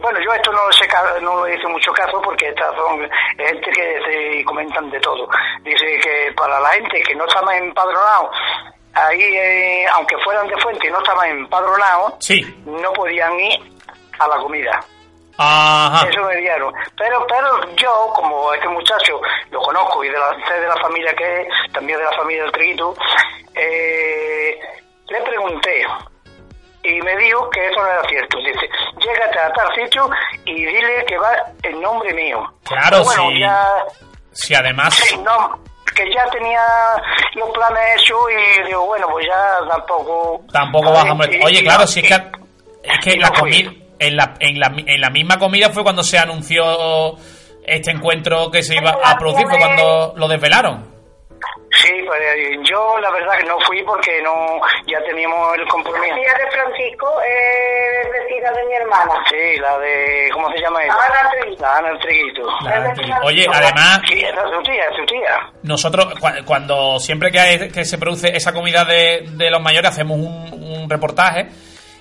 [0.00, 3.00] bueno yo esto no lo sé ca- no le hice mucho caso porque estas son
[3.38, 3.98] gente que
[4.38, 5.26] se comentan de todo
[5.62, 8.30] dice que para la gente que no estaba empadronado
[8.94, 12.42] ahí eh, aunque fueran de fuente y no estaban empadronados Sí.
[12.66, 13.58] no podían ir
[14.18, 14.80] a la comida
[15.42, 16.06] Ajá.
[16.06, 16.72] eso me dieron.
[16.98, 19.20] Pero, pero yo, como este muchacho
[19.50, 22.42] lo conozco y de la, sé de la familia que es, también de la familia
[22.42, 22.94] del Triguito,
[23.54, 24.60] eh,
[25.08, 25.86] le pregunté
[26.82, 28.38] y me dijo que eso no era cierto.
[28.38, 28.68] Dice,
[28.98, 30.10] llégate a tal sitio
[30.44, 31.32] y dile que va
[31.62, 32.44] en nombre mío.
[32.64, 33.40] Claro, bueno, sí.
[33.40, 33.66] ya,
[34.32, 34.94] Si además...
[34.94, 35.58] sí, no,
[35.94, 36.62] que ya tenía
[37.34, 40.42] los planes hechos y digo, bueno, pues ya tampoco...
[40.52, 42.14] Tampoco vas a Oye, claro, si es que,
[42.82, 43.70] es que la comida,
[44.00, 47.16] en la, en, la, en la misma comida fue cuando se anunció
[47.64, 50.90] este encuentro que se iba a producir, fue cuando lo desvelaron.
[51.72, 56.08] Sí, pues eh, yo la verdad que no fui porque no ya teníamos el compromiso.
[56.08, 59.12] La tía de Francisco es vecina de mi hermana.
[59.30, 60.94] Sí, la de, ¿cómo se llama ella?
[60.94, 61.30] Ana
[62.00, 62.42] Triguito.
[62.64, 63.14] La Ana Triguito.
[63.20, 65.36] La- Oye, además, Sí, es su tía, es su tía.
[65.62, 69.90] nosotros cua- cuando siempre que, hay- que se produce esa comida de, de los mayores
[69.92, 71.46] hacemos un, un reportaje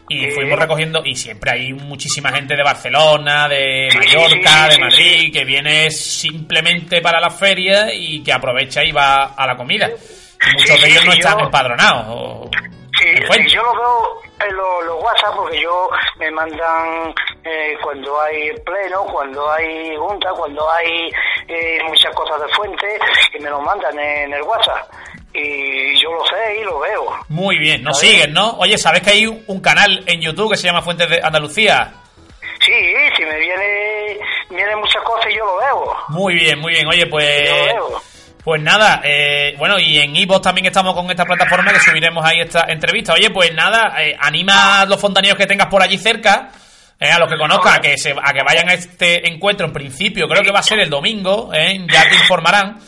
[0.10, 5.46] y fuimos recogiendo y siempre hay muchísima gente de Barcelona, de Mallorca, de Madrid que
[5.46, 9.88] viene simplemente para la feria y que aprovecha y va a la comida.
[10.58, 12.50] muchos de ellos no están empadronados.
[13.00, 13.08] sí,
[13.50, 19.52] yo lo veo en los, WhatsApp porque yo me mandan eh, cuando hay pleno, cuando
[19.52, 21.10] hay junta, cuando hay
[21.48, 23.00] eh, muchas cosas de fuente
[23.38, 24.90] y me lo mandan en el WhatsApp
[25.34, 27.06] y yo lo sé y lo veo.
[27.30, 28.52] Muy bien, nos siguen, ¿no?
[28.58, 31.94] Oye, ¿sabes que hay un canal en YouTube que se llama Fuentes de Andalucía?
[32.66, 32.74] Sí,
[33.16, 34.18] si me viene,
[34.50, 35.96] viene muchas cosas y yo lo veo.
[36.10, 36.88] Muy bien, muy bien.
[36.88, 37.50] Oye, pues...
[38.44, 42.40] Pues nada, eh, bueno, y en Ivo también estamos con esta plataforma que subiremos ahí
[42.40, 43.14] esta entrevista.
[43.14, 46.50] Oye, pues nada, eh, anima a los fontaneros que tengas por allí cerca,
[47.00, 49.68] eh, a los que conozcas, a que, se, a que vayan a este encuentro.
[49.68, 52.80] En principio, creo que va a ser el domingo, ya te informarán.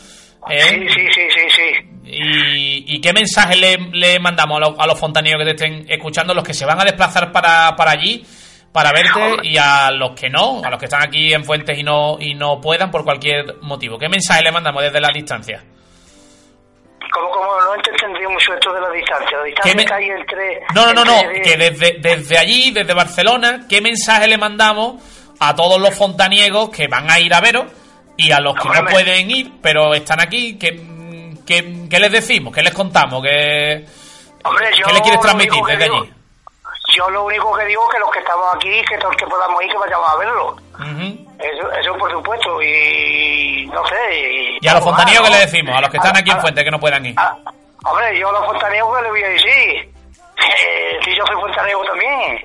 [0.48, 1.88] Sí, sí, sí, sí, sí.
[2.04, 6.66] ¿Y, qué mensaje le, mandamos a, los fontaneros que te estén escuchando, los que se
[6.66, 8.24] van a desplazar para, para allí?
[8.72, 11.82] para verte y a los que no, a los que están aquí en Fuentes y
[11.82, 13.98] no y no puedan por cualquier motivo.
[13.98, 15.62] ¿Qué mensaje le mandamos desde la distancia?
[17.12, 17.48] ¿Cómo, cómo?
[17.60, 19.36] No entendí mucho esto de la distancia.
[19.36, 20.60] La distancia que hay entre...
[20.74, 25.02] No, no, no, no, que desde, desde allí, desde Barcelona, ¿qué mensaje le mandamos
[25.38, 27.66] a todos los fontaniegos que van a ir a veros
[28.22, 30.58] y a los que no pueden ir, pero están aquí?
[30.58, 30.80] ¿Qué,
[31.46, 32.54] qué, les decimos?
[32.54, 33.22] ¿Qué les contamos?
[33.22, 33.84] ¿Qué,
[34.86, 36.12] ¿qué les quieres transmitir desde allí?
[36.96, 39.26] Yo lo único que digo es que los que estamos aquí, que todos los que
[39.26, 40.56] podamos ir, que vayamos a verlo.
[41.38, 44.58] eso, eso por supuesto, y no sé.
[44.60, 45.76] Y, a los fontaneros, ¿qué le decimos?
[45.76, 47.14] A los que están aquí en Fuente, que no puedan ir.
[47.84, 49.92] Hombre, yo a los fontaneros, ¿qué le voy a decir?
[51.04, 52.44] si yo soy fontanero también.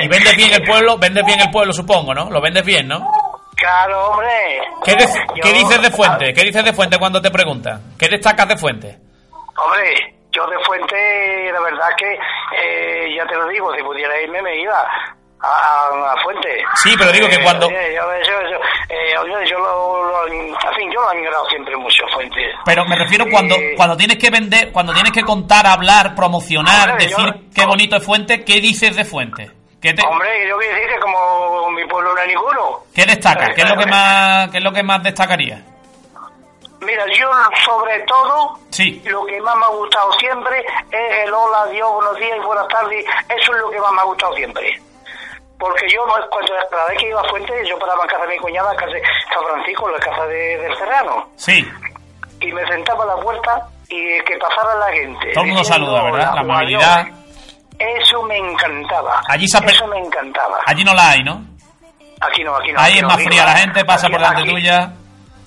[0.00, 2.30] y vendes bien el pueblo, vendes bien el pueblo, supongo, ¿no?
[2.30, 3.10] Lo vendes bien, ¿no?
[3.56, 4.28] Claro, hombre.
[4.84, 4.96] ¿Qué,
[5.42, 6.32] ¿qué dices de Fuente?
[6.32, 7.94] ¿Qué dices de Fuente cuando te preguntan?
[7.98, 8.98] ¿Qué destacas de Fuente?
[9.56, 14.42] Hombre, yo de Fuente, la verdad que, eh, ya te lo digo, si pudiera irme
[14.42, 14.76] me iba
[15.40, 16.64] a, a Fuente.
[16.82, 17.70] Sí, pero digo que cuando...
[17.70, 22.40] Eh, yo, yo, yo, lo, en fin, yo lo he admirado siempre mucho, Fuente.
[22.64, 26.98] Pero me refiero cuando eh, cuando tienes que vender, cuando tienes que contar, hablar, promocionar,
[26.98, 29.50] decir qué bonito es Fuente, ¿qué dices de Fuente?
[29.84, 30.00] ¿Qué te...
[30.06, 32.84] Hombre, yo quiero decir que como mi pueblo no hay ninguno.
[32.94, 33.52] ¿Qué destaca?
[33.54, 35.62] ¿Qué es lo que más, qué es lo que más destacaría?
[36.80, 37.30] Mira, yo
[37.66, 38.58] sobre todo,
[39.04, 40.58] lo que más me ha gustado siempre
[40.90, 43.04] es el hola, Dios, buenos días y buenas tardes.
[43.28, 44.80] Eso es lo que más me ha gustado siempre.
[45.58, 48.38] Porque yo, cuando la vez que iba a Fuente, yo paraba en casa de mi
[48.38, 49.02] cuñada, en casa de
[49.34, 51.28] San Francisco, en la casa de, del Serrano.
[51.36, 51.62] Sí.
[52.40, 55.30] Y me sentaba a la puerta y que pasara la gente.
[55.34, 56.34] Todo el mundo saluda, ¿verdad?
[56.36, 57.23] La amabilidad.
[57.78, 59.22] Eso me encantaba.
[59.28, 60.58] Allí Eso me encantaba.
[60.66, 61.44] Allí no la hay, ¿no?
[62.20, 62.80] Aquí no, aquí no.
[62.80, 64.92] Ahí es más fría la gente, pasa por delante tuya.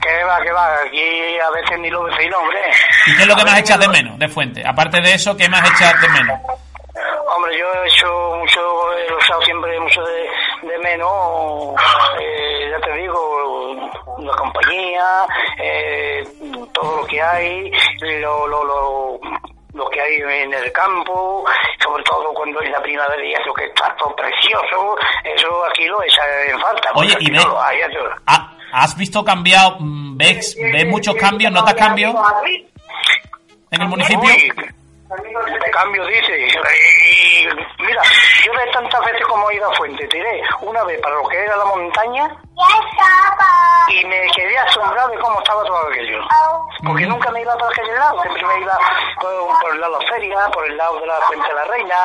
[0.02, 2.60] Que va, que va, aquí a veces ni lo vecinos, hombre.
[3.08, 4.64] ¿Y qué es lo que más echas de menos de Fuente?
[4.66, 6.40] Aparte de eso, ¿qué más echas de menos?
[7.36, 8.60] Hombre, yo he hecho mucho,
[8.98, 11.76] he usado siempre mucho de, de menos,
[12.20, 15.26] eh, ya te digo, la compañía,
[15.60, 16.24] eh,
[16.74, 17.72] todo lo que hay,
[18.22, 19.20] lo, lo, lo,
[19.74, 21.46] lo que hay en el campo,
[21.84, 26.02] sobre todo cuando es la primavera y eso que está todo precioso, eso aquí lo
[26.04, 26.92] echa en falta.
[26.96, 27.40] Oye, y ve,
[28.74, 32.14] ¿Has visto cambiado, mm, ves, ves muchos cambios, notas cambios
[33.72, 34.30] en el municipio?
[35.10, 37.48] de cambio dice y,
[37.82, 38.02] mira
[38.46, 41.38] yo de tantas veces como he ido a Fuente tiré una vez para lo que
[41.38, 42.38] era la montaña
[43.90, 46.20] y me quedé asombrado de cómo estaba todo aquello
[46.84, 48.78] porque nunca me iba para aquel lado siempre me iba
[49.20, 51.96] por, el lado de la feria por el lado de la Fuente de la Reina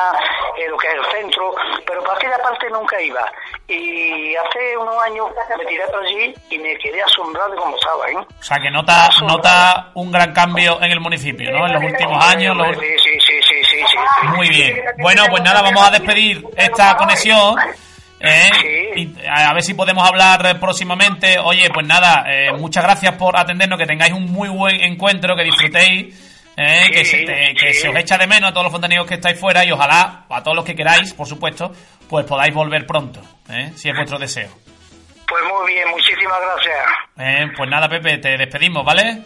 [0.57, 1.53] eh, lo que es el centro
[1.85, 3.31] pero para aquella parte nunca iba
[3.67, 5.27] y hace unos años
[5.57, 8.15] me tiré por allí y me quedé asombrado de cómo estaba ¿eh?
[8.17, 11.67] o sea que nota, nota un gran cambio en el municipio ¿no?
[11.67, 13.97] en los últimos años los sí, sí, sí, sí, sí.
[14.35, 14.79] Muy bien.
[14.99, 17.55] Bueno, pues nada, vamos a despedir esta conexión.
[18.23, 19.13] ¿Eh?
[19.29, 21.37] A ver si podemos hablar próximamente.
[21.39, 25.43] Oye, pues nada, eh, muchas gracias por atendernos, que tengáis un muy buen encuentro, que
[25.43, 26.31] disfrutéis.
[26.55, 26.89] ¿eh?
[26.91, 29.65] que, se, que se os echa de menos a todos los fontaneros que estáis fuera
[29.65, 31.73] y ojalá a todos los que queráis, por supuesto,
[32.07, 33.21] pues podáis volver pronto,
[33.75, 34.49] si es vuestro deseo.
[35.27, 37.55] Pues muy bien, muchísimas gracias.
[37.57, 39.23] pues nada, Pepe, te despedimos, ¿vale?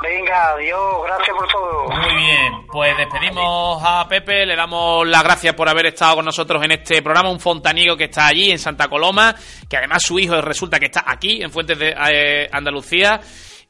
[0.00, 1.88] Venga, adiós, gracias por todo.
[1.88, 6.64] Muy bien, pues despedimos a Pepe, le damos las gracias por haber estado con nosotros
[6.64, 9.34] en este programa, un fontanigo que está allí en Santa Coloma,
[9.68, 13.20] que además su hijo resulta que está aquí, en Fuentes de eh, Andalucía.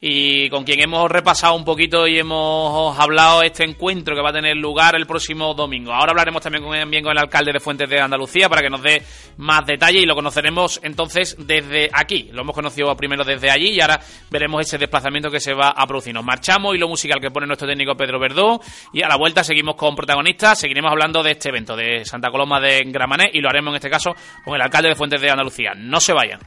[0.05, 4.33] Y con quien hemos repasado un poquito y hemos hablado este encuentro que va a
[4.33, 5.93] tener lugar el próximo domingo.
[5.93, 9.01] Ahora hablaremos también con, el alcalde de Fuentes de Andalucía para que nos dé
[9.37, 12.29] más detalle y lo conoceremos entonces desde aquí.
[12.33, 15.87] Lo hemos conocido primero desde allí y ahora veremos ese desplazamiento que se va a
[15.87, 16.13] producir.
[16.13, 18.59] Nos marchamos y lo musical que pone nuestro técnico Pedro Verdó
[18.91, 22.59] y a la vuelta seguimos con protagonistas, seguiremos hablando de este evento de Santa Coloma
[22.59, 25.71] de Gramané y lo haremos en este caso con el alcalde de Fuentes de Andalucía.
[25.77, 26.41] No se vayan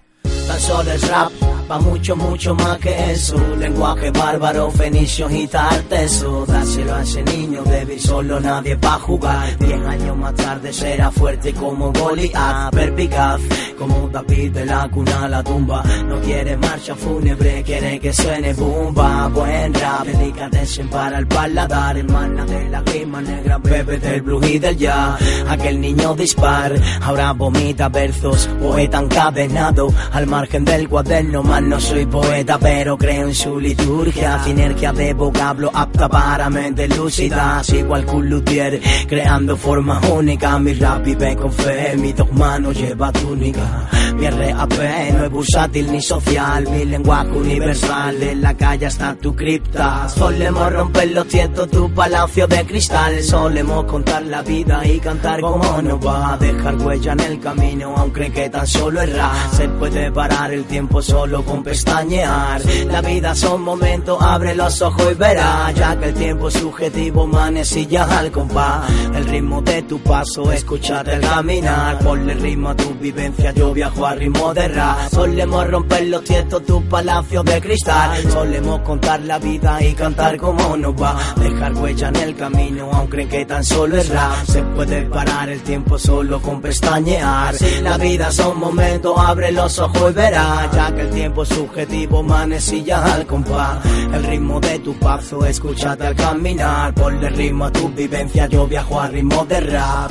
[0.47, 1.33] tan solo es rap,
[1.71, 3.37] va mucho, mucho más que eso.
[3.59, 6.45] Lenguaje bárbaro, fenicio, eso.
[6.47, 9.57] Dáselo a ese niño débil, solo nadie pa' jugar.
[9.59, 13.41] Diez años más tarde será fuerte como Goliath, perpicaz,
[13.79, 15.83] como David de la cuna a la tumba.
[16.07, 19.29] No quiere marcha fúnebre, quiere que suene bomba.
[19.29, 24.59] Buen rap, delicatessen para el paladar, hermana de la grima negra, bebé del blues y
[24.59, 25.19] del ya.
[25.49, 26.73] Aquel niño dispar,
[27.03, 33.29] ahora vomita versos, poeta encadenado, al margen del cuaderno, más no soy poeta, pero creo
[33.29, 34.45] en su liturgia.
[34.45, 38.79] Sinergia de vocablo apta para mente lúcida, que un luthier,
[39.09, 40.61] creando formas únicas.
[40.61, 43.89] Mi rap vive con fe, mi dogma no lleva túnica.
[44.17, 44.73] Mi RAP
[45.13, 48.23] no es bursátil ni social, mi lenguaje universal.
[48.23, 50.09] En la calle está tu cripta.
[50.09, 53.23] Solemos romper los tientos, tu palacio de cristal.
[53.23, 57.95] Solemos contar la vida y cantar como no va a dejar huella en el camino,
[57.97, 59.33] aunque que tan solo erra.
[59.53, 62.61] Se puede el tiempo solo con pestañear.
[62.87, 67.27] La vida son momentos, abre los ojos y verás, ya que el tiempo es subjetivo,
[67.27, 68.91] manecilla al compás.
[69.15, 71.99] El ritmo de tu paso, escuchar el caminar.
[71.99, 75.11] Ponle ritmo a tu vivencia, yo viajo a ritmo de rap.
[75.11, 78.31] Solemos romper los tiestos, tu palacio de cristal.
[78.31, 81.17] Solemos contar la vida y cantar como nos va.
[81.37, 84.45] Dejar huella en el camino, aunque que tan solo es rap.
[84.47, 87.55] Se puede parar el tiempo solo con pestañear.
[87.83, 92.23] La vida son momentos, abre los ojos y verás, ya que el tiempo es subjetivo,
[92.23, 93.85] manecilla al compás.
[94.13, 96.95] El ritmo de tu paso, escúchate al caminar.
[96.95, 100.11] Ponle ritmo a tu vivencia, yo viajo a ritmo de rap.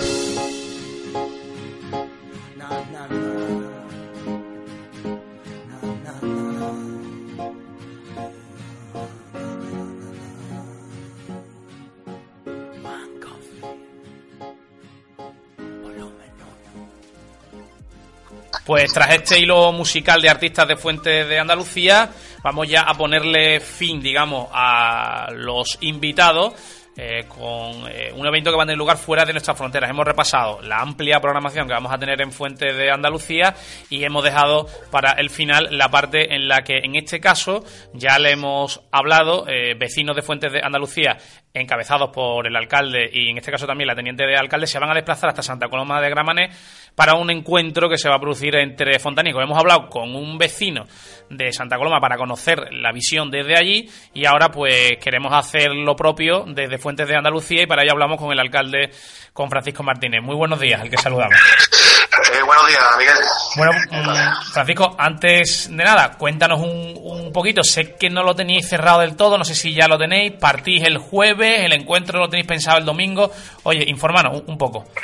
[18.66, 22.10] Pues tras este hilo musical de artistas de Fuentes de Andalucía,
[22.42, 26.54] vamos ya a ponerle fin, digamos, a los invitados.
[26.98, 29.90] Eh, con eh, un evento que va a tener lugar fuera de nuestras fronteras.
[29.90, 33.54] Hemos repasado la amplia programación que vamos a tener en Fuentes de Andalucía
[33.90, 38.18] y hemos dejado para el final la parte en la que, en este caso, ya
[38.18, 41.18] le hemos hablado, eh, vecinos de Fuentes de Andalucía,
[41.54, 44.92] encabezados por el alcalde y en este caso también la teniente de alcalde, se van
[44.92, 46.50] a desplazar hasta Santa Coloma de Gramané
[46.96, 49.44] para un encuentro que se va a producir entre fontanicos.
[49.44, 50.86] Hemos hablado con un vecino
[51.30, 55.96] de Santa Coloma para conocer la visión desde allí y ahora pues queremos hacer lo
[55.96, 58.92] propio desde Fuentes de Andalucía y para ello hablamos con el alcalde,
[59.34, 60.22] con Francisco Martínez.
[60.22, 61.36] Muy buenos días, al que saludamos.
[62.16, 63.16] Eh, buenos días, Miguel.
[63.58, 67.62] Bueno, mm, Francisco, antes de nada, cuéntanos un, un, poquito.
[67.64, 70.34] Sé que no lo tenéis cerrado del todo, no sé si ya lo tenéis.
[70.34, 73.32] Partís el jueves, el encuentro lo tenéis pensado el domingo.
[73.64, 74.86] Oye, informanos un, poco.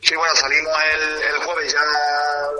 [0.00, 1.80] Sí, bueno, salimos el, el, jueves ya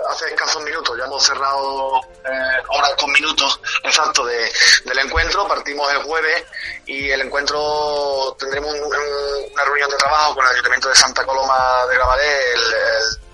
[0.09, 0.97] hace escasos minutos.
[0.97, 4.51] Ya hemos cerrado eh, horas con minutos exacto de,
[4.85, 5.47] del encuentro.
[5.47, 6.43] Partimos el jueves
[6.85, 11.95] y el encuentro tendremos una reunión de trabajo con el Ayuntamiento de Santa Coloma de
[11.95, 12.61] Gravalé el,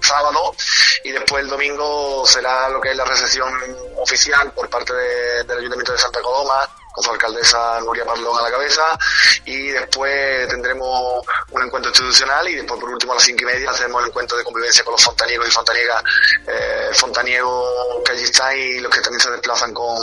[0.01, 0.55] sábado
[1.03, 3.51] y después el domingo será lo que es la recepción
[3.97, 6.59] oficial por parte de, del Ayuntamiento de Santa Coloma
[6.95, 8.97] con su alcaldesa Nuria Parlón a la cabeza
[9.43, 11.21] y después tendremos
[11.51, 14.37] un encuentro institucional y después por último a las cinco y media hacemos el encuentro
[14.37, 16.03] de convivencia con los fontaniegos y fontaniegas,
[16.47, 19.97] eh, fontaniegos que allí están y los que también se desplazan con,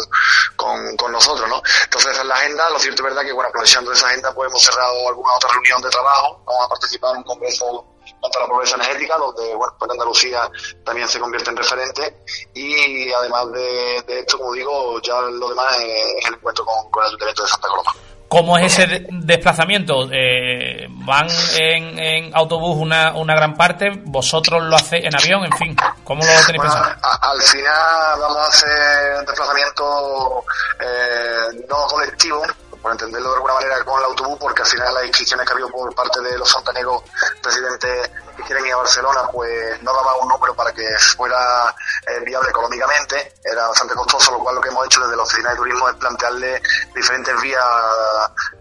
[0.55, 1.63] con, con, nosotros, ¿no?
[1.85, 4.51] Entonces esa es la agenda, lo cierto es verdad que bueno, aprovechando esa agenda pues
[4.51, 8.47] hemos cerrado alguna otra reunión de trabajo, vamos a participar en un congreso contra la
[8.47, 10.51] pobreza energética, donde bueno, pues Andalucía
[10.85, 12.17] también se convierte en referente
[12.55, 17.03] y además de, de esto, como digo, ya lo demás es el encuentro con, con
[17.03, 17.93] el Ayuntamiento de Santa Coloma.
[18.33, 20.09] ¿Cómo es ese desplazamiento?
[20.11, 23.91] Eh, ¿Van en, en, autobús una, una gran parte?
[24.07, 25.45] ¿Vosotros lo hacéis en avión?
[25.45, 26.95] En fin, ¿cómo lo tenéis bueno, pensado?
[27.03, 30.45] A, al final vamos a hacer un desplazamiento
[30.81, 32.43] eh, no colectivo,
[32.83, 35.55] por entenderlo de alguna manera, con el autobús, porque al final las inscripciones que ha
[35.55, 37.03] habido por parte de los fontanegos
[37.43, 41.75] residentes que quieren ir a Barcelona, pues no daba un número para que fuera
[42.07, 45.51] eh, viable económicamente, era bastante costoso, lo cual lo que hemos hecho desde la Oficina
[45.51, 46.63] de Turismo es plantearle
[46.95, 47.65] diferentes vías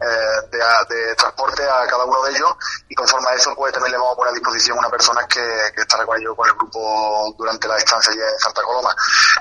[0.01, 2.55] eh, de, transporte a cada uno de ellos
[2.89, 5.41] y conforme a eso pues también le vamos a poner a disposición una persona que,
[5.75, 8.95] estará con ellos con el grupo durante la estancia allí en Santa Coloma.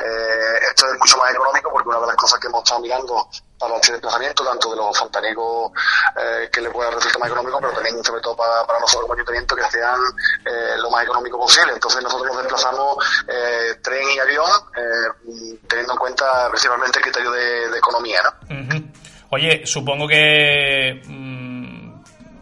[0.05, 3.29] Eh, esto es mucho más económico porque una de las cosas que hemos estado mirando
[3.61, 5.71] para este desplazamiento, tanto de los fontanegos
[6.17, 9.15] eh, que le pueda resultar más económico, pero también sobre todo para, para nosotros como
[9.15, 10.01] ayuntamiento que sean
[10.47, 11.75] eh, lo más económico posible.
[11.75, 12.97] Entonces nosotros nos desplazamos
[13.29, 18.21] eh, tren y avión, eh, teniendo en cuenta principalmente el criterio de, economía.
[18.49, 18.91] ¿no?
[19.31, 21.03] Oye, supongo que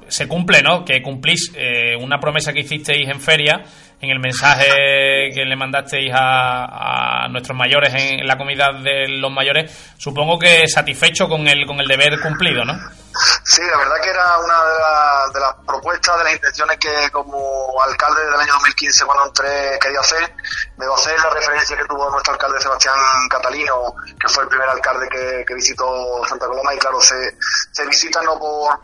[0.08, 0.84] se cumple, ¿no?
[0.84, 3.64] Que cumplís eh, una promesa que hicisteis en feria
[4.00, 9.30] en el mensaje que le mandasteis a, a nuestros mayores en la comida de los
[9.30, 12.74] mayores, supongo que satisfecho con el, con el deber cumplido, ¿no?
[13.44, 17.82] Sí, la verdad que era una de, de las propuestas, de las intenciones que como
[17.82, 20.32] alcalde del año 2015 cuando entré quería hacer.
[20.76, 22.94] Debo hacer la referencia que tuvo nuestro alcalde Sebastián
[23.28, 27.36] Catalino, que fue el primer alcalde que, que visitó Santa Coloma y claro, se,
[27.72, 28.78] se visita no por,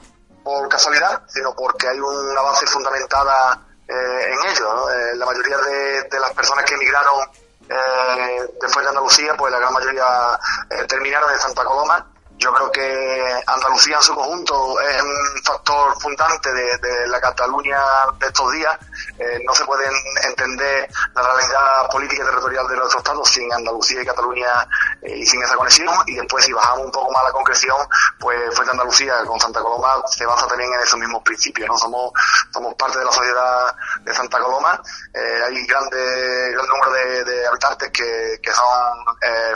[0.45, 4.91] por casualidad, sino porque hay una base fundamentada eh, en ello.
[4.91, 7.29] Eh, la mayoría de, de las personas que emigraron
[7.69, 10.39] eh, después de Andalucía, pues la gran mayoría
[10.71, 12.07] eh, terminaron en Santa Coloma.
[12.37, 17.79] Yo creo que Andalucía en su conjunto es un factor fundante de, la Cataluña
[18.19, 18.77] de estos días.
[19.19, 19.89] Eh, no se puede
[20.27, 24.69] entender la realidad política y territorial de nuestro Estado sin Andalucía y Cataluña
[25.03, 25.95] eh, y sin esa conexión.
[26.07, 27.77] Y después, si bajamos un poco más la concreción,
[28.19, 31.69] pues fue de Andalucía con Santa Coloma se basa también en esos mismos principios.
[31.69, 32.13] no Somos,
[32.53, 34.81] somos parte de la sociedad de Santa Coloma.
[35.13, 38.65] Eh, hay grande, gran número de, de habitantes que, que son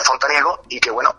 [0.01, 1.15] fontaniegos y que, bueno,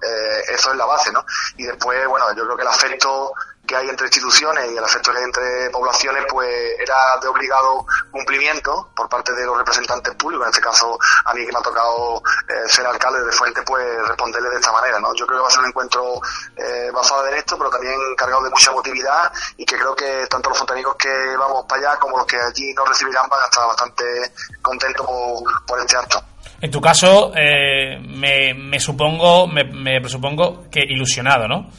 [0.47, 1.23] eso es la base, ¿no?
[1.57, 3.33] Y después, bueno, yo creo que el afecto
[3.69, 7.85] que hay entre instituciones y el afecto que hay entre poblaciones, pues era de obligado
[8.09, 11.61] cumplimiento por parte de los representantes públicos, en este caso a mí que me ha
[11.61, 15.13] tocado eh, ser alcalde de Fuente, pues responderle de esta manera, ¿no?
[15.13, 16.19] Yo creo que va a ser un encuentro
[16.55, 20.49] eh, basado en esto, pero también cargado de mucha emotividad y que creo que tanto
[20.49, 23.67] los fontanicos que vamos para allá como los que allí nos recibirán van a estar
[23.67, 24.33] bastante
[24.63, 26.23] contentos por, por este acto.
[26.61, 31.69] En tu caso, eh, me, me supongo, me, me presupongo que ilusionado, ¿no?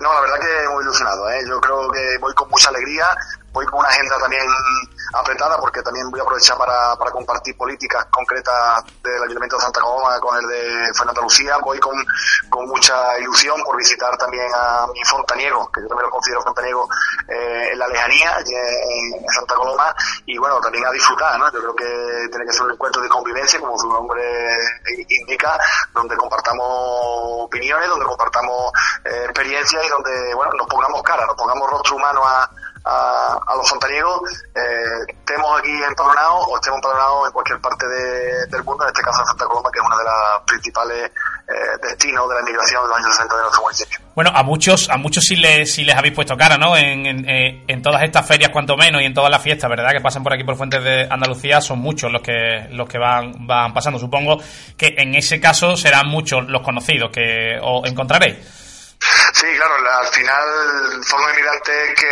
[0.00, 1.28] No, la verdad que muy ilusionado.
[1.30, 1.40] ¿eh?
[1.48, 3.06] Yo creo que voy con mucha alegría,
[3.56, 4.46] voy con una agenda también
[5.14, 10.20] apretada porque también voy a aprovechar para, compartir políticas concretas del Ayuntamiento de Santa Coloma
[10.20, 11.56] con el de Fernando Lucía.
[11.64, 11.96] Voy con,
[12.66, 16.88] mucha ilusión por visitar también a mi fontaniego, que yo también lo considero fontaniego
[17.28, 19.94] eh, en la lejanía, en Santa Coloma,
[20.26, 21.50] y bueno, también a disfrutar, ¿no?
[21.52, 24.22] Yo creo que tiene que ser un encuentro de convivencia, como su nombre
[25.08, 25.58] indica,
[25.94, 26.66] donde compartamos
[27.44, 28.72] opiniones, donde compartamos
[29.04, 32.50] eh, experiencias y donde, bueno, nos pongamos cara, nos pongamos rostro humano a,
[32.86, 34.20] a, a los fontaniegos,
[34.54, 39.02] eh, estemos aquí empadronados o estemos empadronados en cualquier parte de- del mundo, en este
[39.02, 40.14] caso en Santa Coloma, que es uno de los
[40.46, 41.10] principales
[41.48, 43.98] eh, destinos de la inmigración de los años 60 de nuestro municipio.
[44.14, 46.76] Bueno, a muchos, a muchos sí les, sí les habéis puesto cara, ¿no?
[46.76, 49.90] En, en, eh, en todas estas ferias, cuanto menos, y en todas las fiestas, ¿verdad?
[49.92, 53.46] Que pasan por aquí por Fuentes de Andalucía, son muchos los que, los que van,
[53.46, 53.98] van pasando.
[53.98, 54.38] Supongo
[54.76, 58.36] que en ese caso serán muchos los conocidos que os encontraréis.
[59.32, 62.06] Sí, claro, la- al final son los inmigrantes que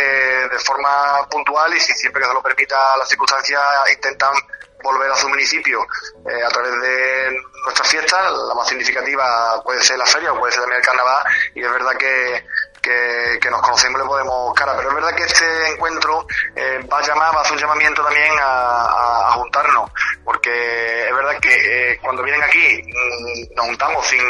[0.51, 3.61] de forma puntual y si siempre que se lo permita las circunstancias
[3.91, 4.33] intentan
[4.83, 5.83] volver a su municipio
[6.29, 8.31] eh, a través de nuestras fiestas.
[8.47, 11.23] La más significativa puede ser la feria o puede ser también el carnaval
[11.55, 12.45] y es verdad que,
[13.39, 16.25] que, nos conocemos le podemos cara, pero es verdad que este encuentro
[16.55, 19.91] eh, va a llamar, va a hacer un llamamiento también a, juntarnos,
[20.23, 24.21] porque es verdad que eh, cuando vienen aquí mm, nos juntamos sin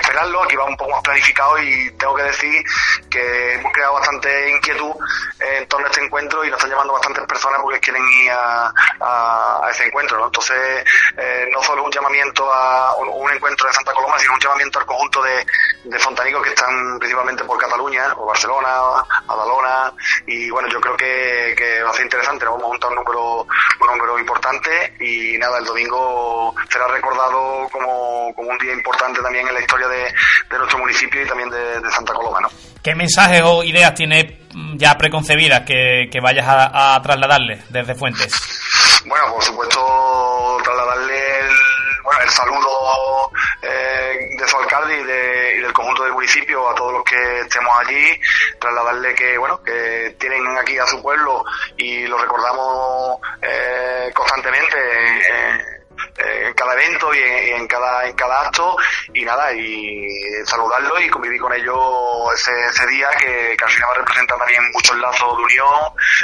[0.00, 2.62] esperarlo, aquí va un poco más planificado y tengo que decir
[3.10, 4.92] que hemos creado bastante inquietud
[5.40, 8.72] en torno a este encuentro y nos están llamando bastantes personas porque quieren ir a,
[9.00, 10.26] a- ese encuentro, ¿no?
[10.26, 10.84] Entonces,
[11.16, 14.78] eh, no solo un llamamiento a un, un encuentro de Santa Coloma, sino un llamamiento
[14.78, 15.46] al conjunto de,
[15.84, 19.92] de fontanicos que están principalmente por Cataluña, por Barcelona, Badalona,
[20.26, 22.96] y bueno, yo creo que, que va a ser interesante, nos vamos a juntar un
[22.96, 23.46] número,
[23.80, 29.46] un número importante y nada, el domingo será recordado como, como un día importante también
[29.48, 30.12] en la historia de,
[30.50, 32.48] de nuestro municipio y también de, de Santa Coloma, ¿no?
[32.82, 34.24] ¿Qué mensajes o ideas tienes
[34.74, 38.32] ya preconcebidas que, que vayas a, a trasladarle desde Fuentes?
[39.06, 41.31] Bueno, por supuesto, trasladarle
[42.22, 43.30] el saludo
[43.62, 47.40] eh, de su alcalde y, de- y del conjunto del municipio a todos los que
[47.40, 48.20] estemos allí,
[48.60, 51.44] trasladarle que, bueno, que tienen aquí a su pueblo
[51.76, 55.81] y lo recordamos eh, constantemente.
[56.22, 58.76] Eh, en cada evento y en, en cada en cada acto.
[59.14, 60.08] Y nada y
[60.44, 61.76] saludarlo y convivir con ellos
[62.34, 65.72] ese, día que, al final va a representar también muchos lazos de unión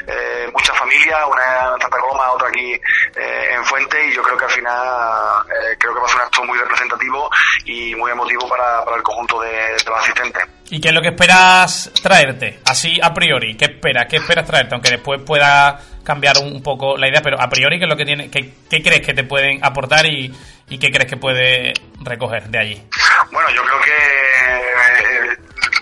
[0.06, 2.72] eh, muchas familias una en Santa Coloma otra aquí
[3.16, 4.08] eh, en Fuente.
[4.08, 6.58] Y yo creo que al final eh, creo que va a ser un acto muy
[6.58, 7.30] representativo
[7.64, 11.08] y muy emotivo para, para el conjunto de los asistentes ¿Y qué es lo que
[11.08, 12.60] esperas traerte?
[12.66, 14.06] Así a priori, ¿qué esperas?
[14.06, 14.74] ¿Qué esperas traerte?
[14.74, 18.04] Aunque después pueda cambiar un poco la idea, pero a priori, ¿qué es lo que
[18.04, 20.34] tiene, qué, qué crees que te pueden aportar y,
[20.68, 22.82] y qué crees que puede recoger de allí?
[23.30, 25.36] Bueno, yo creo que eh,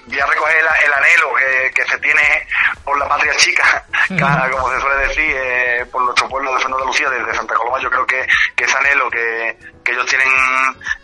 [0.06, 1.34] voy a recoger el, anhelo
[1.74, 2.46] que, se tiene
[2.84, 3.84] por la patria chica,
[4.50, 7.80] como se suele decir, eh, por nuestro pueblo de Fernando de Lucía, desde Santa Coloma.
[7.80, 10.28] Yo creo que, que ese anhelo que, que ellos tienen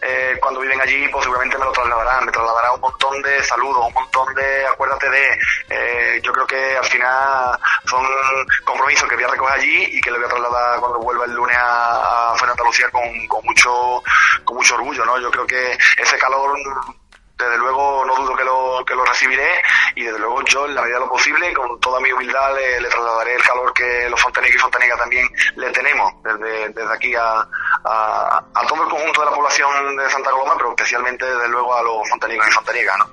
[0.01, 3.87] eh, cuando viven allí, pues seguramente me lo trasladarán, me trasladarán un montón de saludos,
[3.87, 5.39] un montón de, acuérdate de,
[5.71, 8.05] eh, yo creo que al final son
[8.65, 11.33] compromisos que voy a recoger allí y que le voy a trasladar cuando vuelva el
[11.33, 14.03] lunes a, a Fernando Lucía con, con mucho,
[14.45, 15.19] con mucho orgullo, ¿no?
[15.19, 16.59] Yo creo que ese calor
[17.39, 19.63] desde luego no dudo que lo, que lo recibiré
[19.97, 22.89] y desde luego yo en la medida de lo posible con toda mi humildad le,
[22.89, 25.27] trasladaré el calor que los fontanegas y fontanegas también
[25.57, 27.47] le tenemos desde, desde aquí a,
[27.85, 31.83] a, todo el conjunto de la población de Santa Coloma pero especialmente desde luego a
[31.83, 33.07] los fontanegas y fontanegas ¿no?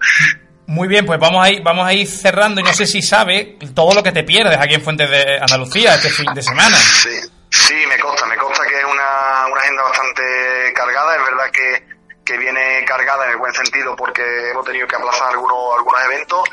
[0.69, 3.57] Muy bien, pues vamos a ir, vamos a ir cerrando y no sé si sabe
[3.73, 6.77] todo lo que te pierdes aquí en Fuentes de Andalucía este fin de semana.
[6.77, 11.51] Sí, sí, me consta, me consta que es una, una agenda bastante cargada, es verdad
[11.51, 11.98] que
[12.29, 14.21] que viene cargada en el buen sentido porque
[14.51, 16.43] hemos tenido que aplazar algunos, algunos eventos,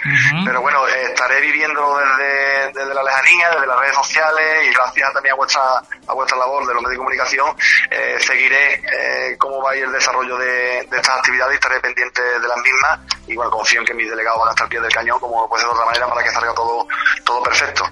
[0.42, 5.12] pero bueno, eh, estaré viviendo desde, desde, la lejanía, desde las redes sociales y gracias
[5.12, 5.62] también a vuestra,
[6.06, 7.54] a vuestra labor de los medios de comunicación,
[7.90, 12.22] eh, seguiré eh, cómo va a ir el desarrollo de, estas actividades y estaré pendiente
[12.22, 13.00] de las mismas.
[13.26, 15.46] Y bueno, confío en que mis delegados van a estar al pie del cañón como
[15.48, 16.86] puede ser de otra manera para que salga todo,
[17.22, 17.84] todo perfecto.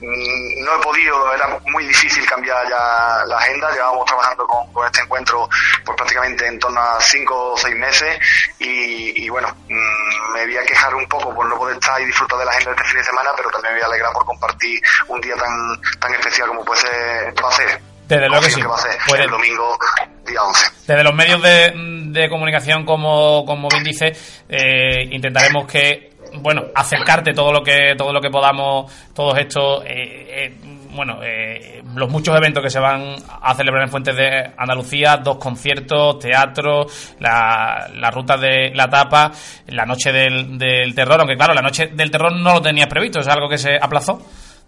[0.00, 5.02] no he podido, era muy difícil cambiar ya la agenda, llevábamos trabajando con, con este
[5.02, 5.46] encuentro
[5.84, 8.18] pues prácticamente en torno a cinco o seis meses
[8.58, 12.38] y, bueno, mm, me voy a quejar un poco por no poder estar y disfrutar
[12.38, 14.80] de la agenda este fin de semana, pero también me voy a alegrar por compartir
[15.08, 17.80] un día tan, tan especial como puede ser, va a ser.
[18.08, 18.60] Desde luego que sí.
[18.60, 19.78] el domingo
[20.26, 20.66] día 11.
[20.86, 24.12] Desde los medios de, de comunicación, como, como bien dice,
[24.48, 30.26] eh, intentaremos que bueno, acercarte todo lo que todo lo que podamos, todos estos eh,
[30.28, 30.54] eh,
[30.94, 35.38] bueno, eh, los muchos eventos que se van a celebrar en Fuentes de Andalucía, dos
[35.38, 36.86] conciertos, teatro,
[37.18, 39.32] la, la ruta de la tapa,
[39.68, 43.20] la noche del, del terror, aunque claro, la noche del terror no lo tenías previsto,
[43.20, 44.22] es algo que se aplazó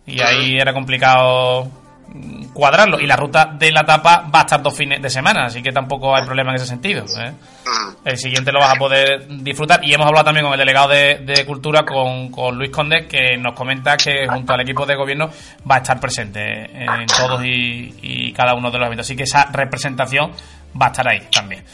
[0.05, 1.86] y ahí era complicado
[2.53, 3.01] cuadrarlo.
[3.01, 5.73] Y la ruta de la tapa va a estar dos fines de semana, así que
[5.73, 7.05] tampoco hay problema en ese sentido.
[7.19, 7.33] ¿eh?
[8.05, 9.85] El siguiente lo vas a poder disfrutar.
[9.85, 13.55] Y hemos hablado también con el delegado de, Cultura, con, con, Luis Conde, que nos
[13.55, 15.29] comenta que junto al equipo de gobierno
[15.69, 19.07] va a estar presente en todos y, cada uno de los eventos.
[19.07, 20.33] Así que esa representación
[20.81, 21.65] va a estar ahí también.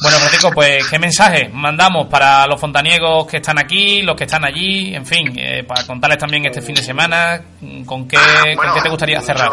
[0.00, 4.44] Bueno, Francisco, pues, ¿qué mensaje mandamos para los fontaniegos que están aquí, los que están
[4.44, 7.42] allí, en fin, eh, para contarles también este fin de semana,
[7.84, 8.16] ¿con qué,
[8.56, 9.50] ¿con qué te gustaría cerrar?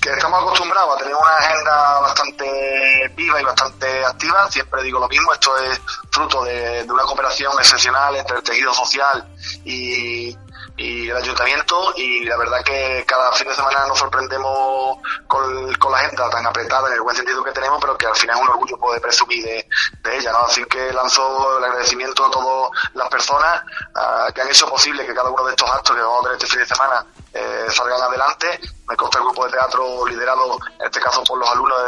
[0.00, 5.08] que estamos acostumbrados a tener una agenda bastante viva y bastante activa, siempre digo lo
[5.08, 5.80] mismo, esto es
[6.10, 9.26] fruto de, una cooperación excepcional entre el tejido social
[9.64, 10.36] y,
[10.78, 15.90] y el ayuntamiento y la verdad que cada fin de semana nos sorprendemos con, con,
[15.92, 18.42] la agenda tan apretada en el buen sentido que tenemos, pero que al final es
[18.42, 19.68] un orgullo poder presumir de,
[20.02, 20.38] de ella, ¿no?
[20.38, 23.62] Así que lanzo el agradecimiento a todas las personas
[23.96, 26.36] uh, que han hecho posible que cada uno de estos actos que vamos a tener
[26.36, 28.60] este fin de semana eh, salgan adelante.
[28.88, 31.78] Me consta el grupo de teatro liderado, en este caso por los alumnos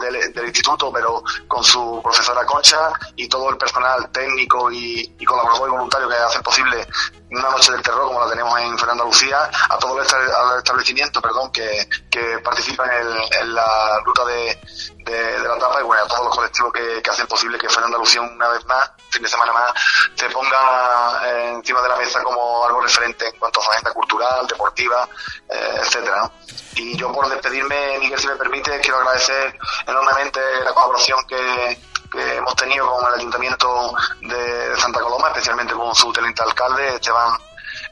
[0.00, 5.68] del instituto, pero con su profesora Concha y todo el personal técnico y, y colaborador
[5.68, 6.86] y voluntario que hacen posible
[7.30, 10.06] una noche del terror como la tenemos en Fernanda Lucía, a todo el
[10.58, 14.58] establecimiento perdón, que, que participan en, la ruta de,
[15.06, 18.48] la etapa y bueno, a todos los colectivos que, hacen posible que Fernanda Lucía una
[18.48, 19.72] vez más, fin de semana más,
[20.14, 23.92] se ponga eh, encima de la mesa como algo referente en cuanto a su agenda
[23.92, 25.08] cultural, deportiva,
[25.48, 26.30] eh, etcétera.
[26.74, 31.78] Y yo por despedirme, Miguel, si me permite, quiero agradecer enormemente la colaboración que,
[32.10, 37.38] que hemos tenido con el Ayuntamiento de Santa Coloma, especialmente con su teniente alcalde, Esteban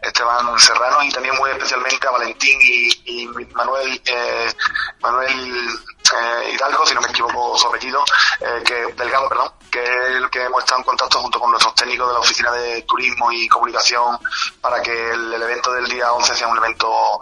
[0.03, 4.53] Esteban Serrano y también muy especialmente a Valentín y, Manuel eh,
[5.01, 8.05] Manuel eh, Hidalgo, si no me equivoco su apellido,
[8.41, 11.75] eh, que Delgado, perdón, que es el que hemos estado en contacto junto con nuestros
[11.75, 14.19] técnicos de la Oficina de Turismo y Comunicación
[14.61, 17.21] para que el, evento del día 11 sea un evento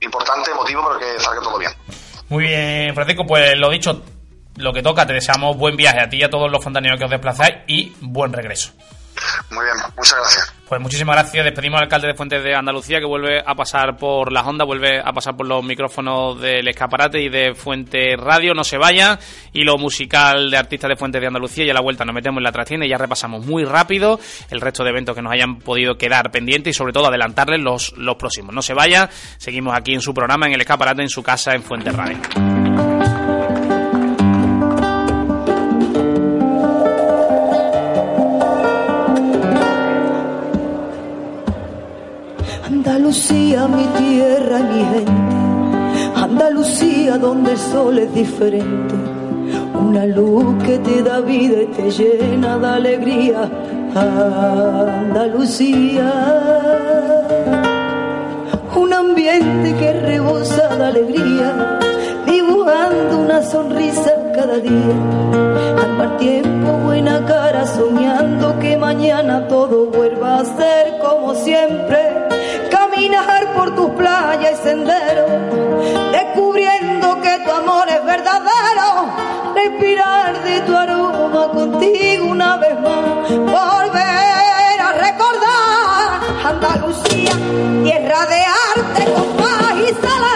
[0.00, 1.72] importante, emotivo, pero que salga todo bien.
[2.28, 4.02] Muy bien, Francisco, pues lo dicho,
[4.56, 7.04] lo que toca, te deseamos buen viaje a ti y a todos los fontaneros que
[7.04, 8.72] os desplazáis y buen regreso.
[9.50, 10.54] Muy bien, muchas gracias.
[10.68, 11.44] Pues muchísimas gracias.
[11.44, 14.98] Despedimos al alcalde de Fuentes de Andalucía que vuelve a pasar por la Honda, vuelve
[14.98, 18.54] a pasar por los micrófonos del escaparate y de Fuente Radio.
[18.54, 19.18] No se vaya.
[19.52, 22.38] Y lo musical de artistas de Fuentes de Andalucía y a la vuelta nos metemos
[22.38, 24.18] en la trastienda y ya repasamos muy rápido
[24.50, 27.92] el resto de eventos que nos hayan podido quedar pendientes y sobre todo adelantarles los,
[27.96, 28.54] los próximos.
[28.54, 29.10] No se vaya.
[29.36, 32.18] Seguimos aquí en su programa, en el escaparate, en su casa, en Fuente Radio.
[43.04, 45.12] Andalucía, mi tierra y mi gente.
[46.16, 48.94] Andalucía, donde el sol es diferente.
[49.78, 53.50] Una luz que te da vida y te llena de alegría.
[55.04, 56.10] Andalucía,
[58.74, 61.78] un ambiente que rebosa de alegría,
[62.26, 64.96] dibujando una sonrisa cada día.
[65.78, 72.23] Al mal tiempo, buena cara, soñando que mañana todo vuelva a ser como siempre.
[73.54, 75.30] Por tus playas y senderos,
[76.12, 79.08] descubriendo que tu amor es verdadero.
[79.54, 83.30] Respirar de tu aroma contigo una vez más.
[83.30, 87.32] Volver a recordar Andalucía,
[87.82, 88.44] tierra de
[88.76, 90.33] arte, compás y salero.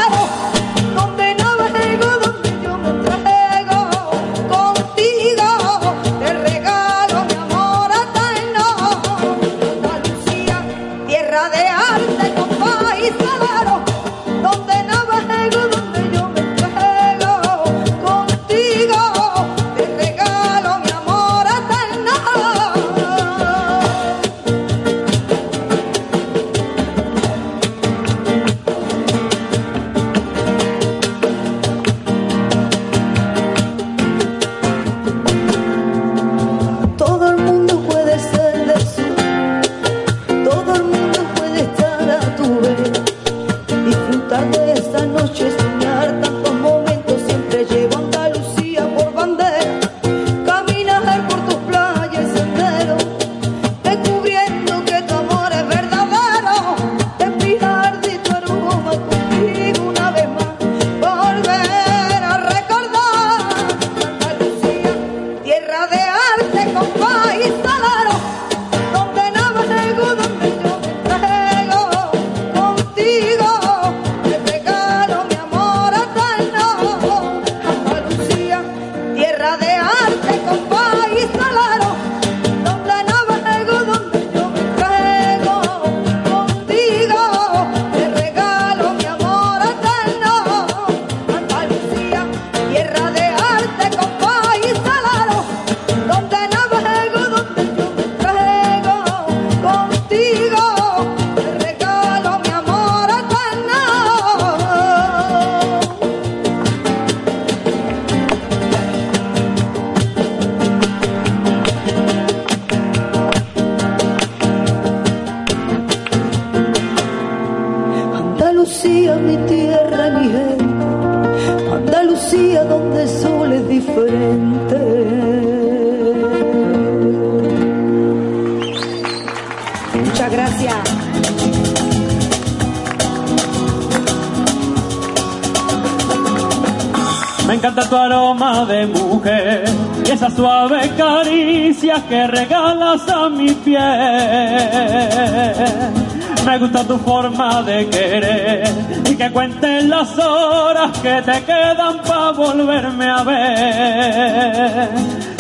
[146.45, 148.69] Me gusta tu forma de querer
[149.11, 154.89] y que cuentes las horas que te quedan para volverme a ver.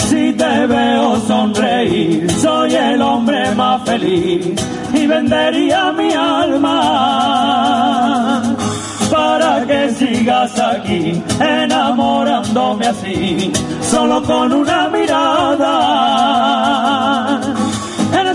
[0.08, 4.54] Si te veo sonreír, soy el hombre más feliz
[4.92, 7.38] y vendería mi alma
[9.10, 16.08] para que sigas aquí enamorándome así, solo con una mirada.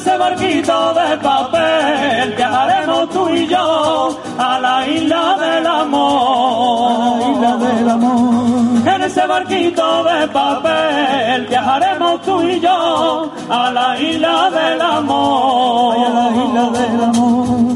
[0.03, 7.21] En ese barquito de papel viajaremos tú y yo a la isla del amor.
[7.31, 8.87] isla del amor.
[8.95, 15.95] En ese barquito de papel viajaremos tú y yo a la isla del amor.
[15.95, 17.72] a la isla del amor.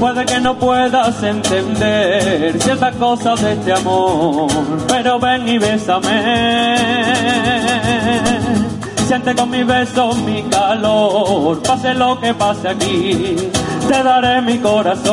[0.00, 4.48] Puede que no puedas entender ciertas cosas de este amor,
[4.88, 6.76] pero ven y bésame.
[9.06, 13.36] Siente con mi beso mi calor, pase lo que pase aquí,
[13.88, 15.10] te daré mi corazón.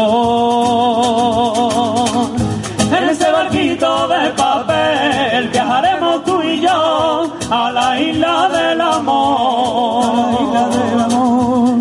[2.97, 10.05] En ese barquito de papel viajaremos tú y yo a la isla del amor.
[10.41, 11.76] isla del amor.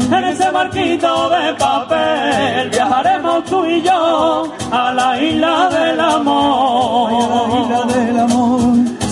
[0.57, 7.11] Barquito de papel viajaremos tú y yo a la isla del amor.
[7.61, 8.61] isla del amor.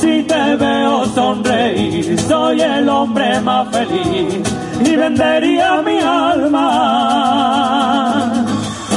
[0.01, 4.41] Si te veo sonreír, soy el hombre más feliz
[4.87, 6.63] y vendería mi alma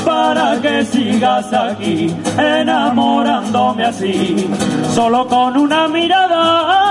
[0.05, 4.49] para que sigas aquí enamorándome así,
[4.95, 6.87] solo con una mirada.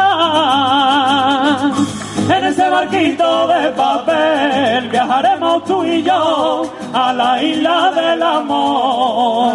[2.29, 6.63] En ese barquito de papel viajaremos tú y yo
[6.93, 9.55] a la isla del amor.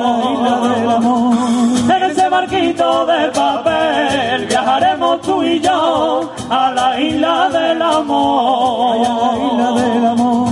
[1.95, 8.97] En ese barquito de papel viajaremos tú y yo a la isla del amor.
[8.97, 10.50] isla del amor.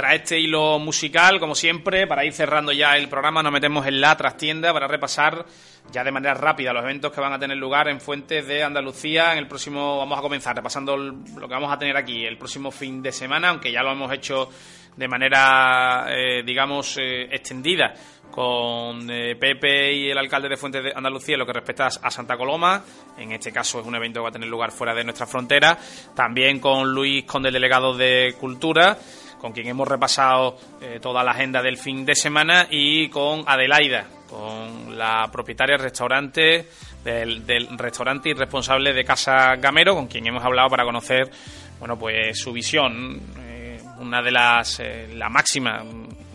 [0.00, 4.00] Tras este hilo musical, como siempre, para ir cerrando ya el programa, nos metemos en
[4.00, 5.44] la trastienda para repasar
[5.92, 9.32] ya de manera rápida los eventos que van a tener lugar en Fuentes de Andalucía.
[9.32, 12.70] En el próximo, vamos a comenzar repasando lo que vamos a tener aquí el próximo
[12.70, 14.48] fin de semana, aunque ya lo hemos hecho
[14.96, 17.92] de manera, eh, digamos, eh, extendida
[18.30, 22.10] con eh, Pepe y el alcalde de Fuentes de Andalucía en lo que respecta a
[22.10, 22.82] Santa Coloma.
[23.18, 25.76] En este caso es un evento que va a tener lugar fuera de nuestra frontera.
[26.16, 28.96] También con Luis Conde, el delegado de Cultura
[29.40, 30.56] con quien hemos repasado
[31.00, 36.68] toda la agenda del fin de semana, y con Adelaida, con la propietaria del restaurante,
[37.02, 41.30] del, restaurante y responsable de Casa Gamero, con quien hemos hablado para conocer,
[41.78, 43.20] bueno, pues su visión,
[43.98, 44.82] una de las,
[45.14, 45.82] la máxima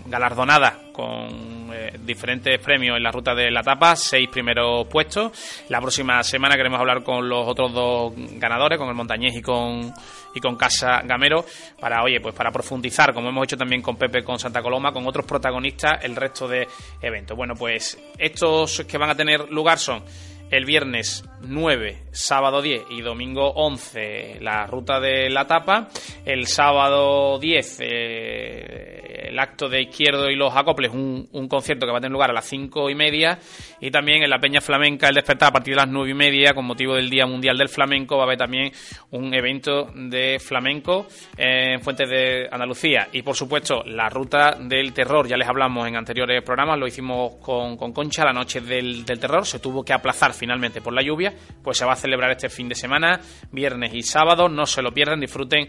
[0.06, 5.32] galardonada con eh, diferentes premios en la ruta de la tapa, seis primeros puestos.
[5.70, 9.94] La próxima semana queremos hablar con los otros dos ganadores, con el Montañés y con
[10.36, 11.46] y con Casa Gamero
[11.80, 15.08] para oye pues para profundizar como hemos hecho también con Pepe con Santa Coloma con
[15.08, 16.68] otros protagonistas el resto de
[17.02, 20.04] eventos bueno pues estos que van a tener lugar son
[20.52, 25.90] el viernes 9, sábado 10 y domingo 11 la ruta de la tapa.
[26.26, 31.92] El sábado 10 eh, el acto de izquierdo y los acoples, un, un, concierto que
[31.92, 33.38] va a tener lugar a las 5 y media.
[33.82, 36.54] Y también en la Peña Flamenca el despertar a partir de las 9 y media
[36.54, 38.72] con motivo del Día Mundial del Flamenco va a haber también
[39.12, 43.10] un evento de flamenco en Fuentes de Andalucía.
[43.12, 47.34] Y por supuesto la ruta del terror, ya les hablamos en anteriores programas, lo hicimos
[47.42, 51.02] con, con Concha la noche del, del terror, se tuvo que aplazar finalmente por la
[51.02, 51.34] lluvia,
[51.64, 53.20] pues se va a celebrar este fin de semana,
[53.52, 55.68] viernes y sábado, no se lo pierdan, disfruten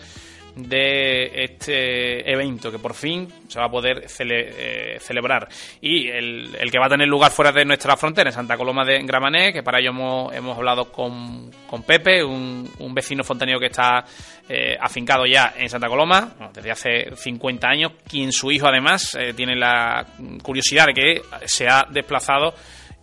[0.56, 5.48] de este evento que por fin se va a poder eh, celebrar.
[5.82, 9.02] Y el, que va a tener lugar fuera de nuestra frontera en Santa Coloma de
[9.02, 14.06] Gramané que para ello hemos, hemos hablado con, con Pepe un, vecino fontanero que está
[14.48, 19.34] eh, afincado ya en Santa Coloma desde hace 50 años quien su hijo además eh,
[19.34, 20.06] tiene la
[20.42, 22.54] curiosidad de que se ha desplazado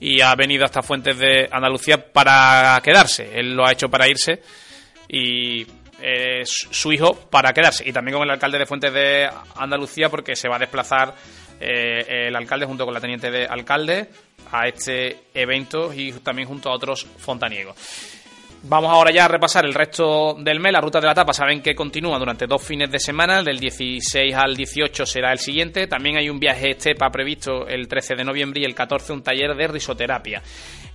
[0.04, 3.40] y ha venido hasta Fuentes de Andalucía para quedarse.
[3.40, 4.42] Él lo ha hecho para irse
[5.08, 5.66] y
[6.02, 7.88] eh, su hijo para quedarse.
[7.88, 11.16] Y también con el alcalde de Fuentes de Andalucía porque se va a desplazar
[11.58, 14.10] eh, el alcalde junto con la teniente de alcalde
[14.52, 17.78] a este evento y también junto a otros fontaniegos.
[18.66, 20.72] Vamos ahora ya a repasar el resto del mes.
[20.72, 23.44] La ruta de la tapa saben que continúa durante dos fines de semana.
[23.44, 25.86] Del 16 al 18 será el siguiente.
[25.88, 29.54] También hay un viaje estepa previsto el 13 de noviembre y el 14 un taller
[29.54, 30.42] de risoterapia.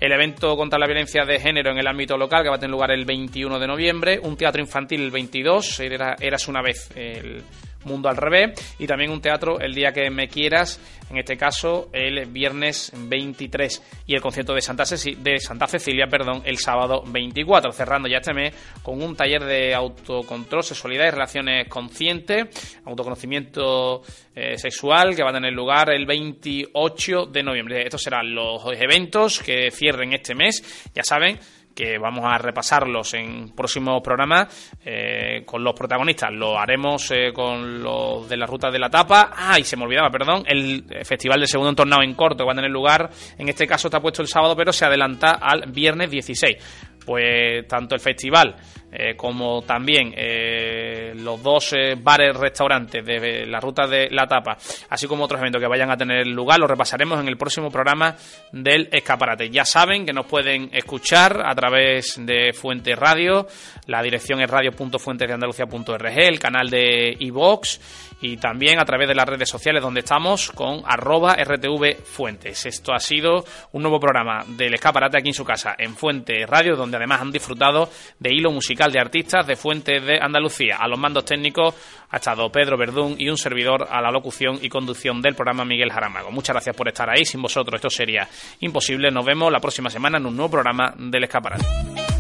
[0.01, 2.71] El evento contra la violencia de género en el ámbito local que va a tener
[2.71, 4.19] lugar el 21 de noviembre.
[4.23, 5.81] Un teatro infantil el 22.
[5.81, 7.43] Era, eras una vez el
[7.85, 11.89] Mundo al Revés, y también un teatro El Día que Me Quieras, en este caso
[11.93, 17.73] el viernes 23, y el concierto de Santa, de Santa Cecilia perdón, el sábado 24,
[17.73, 24.03] cerrando ya este mes con un taller de autocontrol, sexualidad y relaciones conscientes, autoconocimiento
[24.35, 27.83] eh, sexual, que va a tener lugar el 28 de noviembre.
[27.85, 31.39] Estos serán los eventos que cierren este mes, ya saben
[31.79, 36.33] que vamos a repasarlos en próximos programas eh, con los protagonistas.
[36.33, 39.31] Lo haremos eh, con los de la ruta de la tapa.
[39.33, 42.53] Ah, y se me olvidaba, perdón, el festival de segundo entornado en corto que va
[42.53, 43.09] a tener lugar.
[43.39, 47.95] En este caso está puesto el sábado, pero se adelanta al viernes 16 pues tanto
[47.95, 48.55] el festival
[48.91, 54.57] eh, como también eh, los dos eh, bares restaurantes de la ruta de la tapa,
[54.89, 58.17] así como otros eventos que vayan a tener lugar, los repasaremos en el próximo programa
[58.51, 59.51] del escaparate.
[59.51, 63.47] Ya saben que nos pueden escuchar a través de Fuente Radio,
[63.87, 67.81] la dirección es radio.fuentesdeandalucía.org, el canal de iVox
[68.21, 72.67] y también a través de las redes sociales donde estamos con arroba RTV Fuentes.
[72.67, 76.75] Esto ha sido un nuevo programa del escaparate aquí en su casa, en Fuente Radio,
[76.75, 78.51] donde además han disfrutado de hilo
[78.87, 80.77] de artistas de Fuentes de Andalucía.
[80.79, 81.75] A los mandos técnicos
[82.11, 85.91] ha estado Pedro Verdún y un servidor a la locución y conducción del programa Miguel
[85.91, 86.31] Jaramago.
[86.31, 87.25] Muchas gracias por estar ahí.
[87.25, 88.29] Sin vosotros esto sería
[88.61, 89.11] imposible.
[89.11, 92.18] Nos vemos la próxima semana en un nuevo programa del escaparate.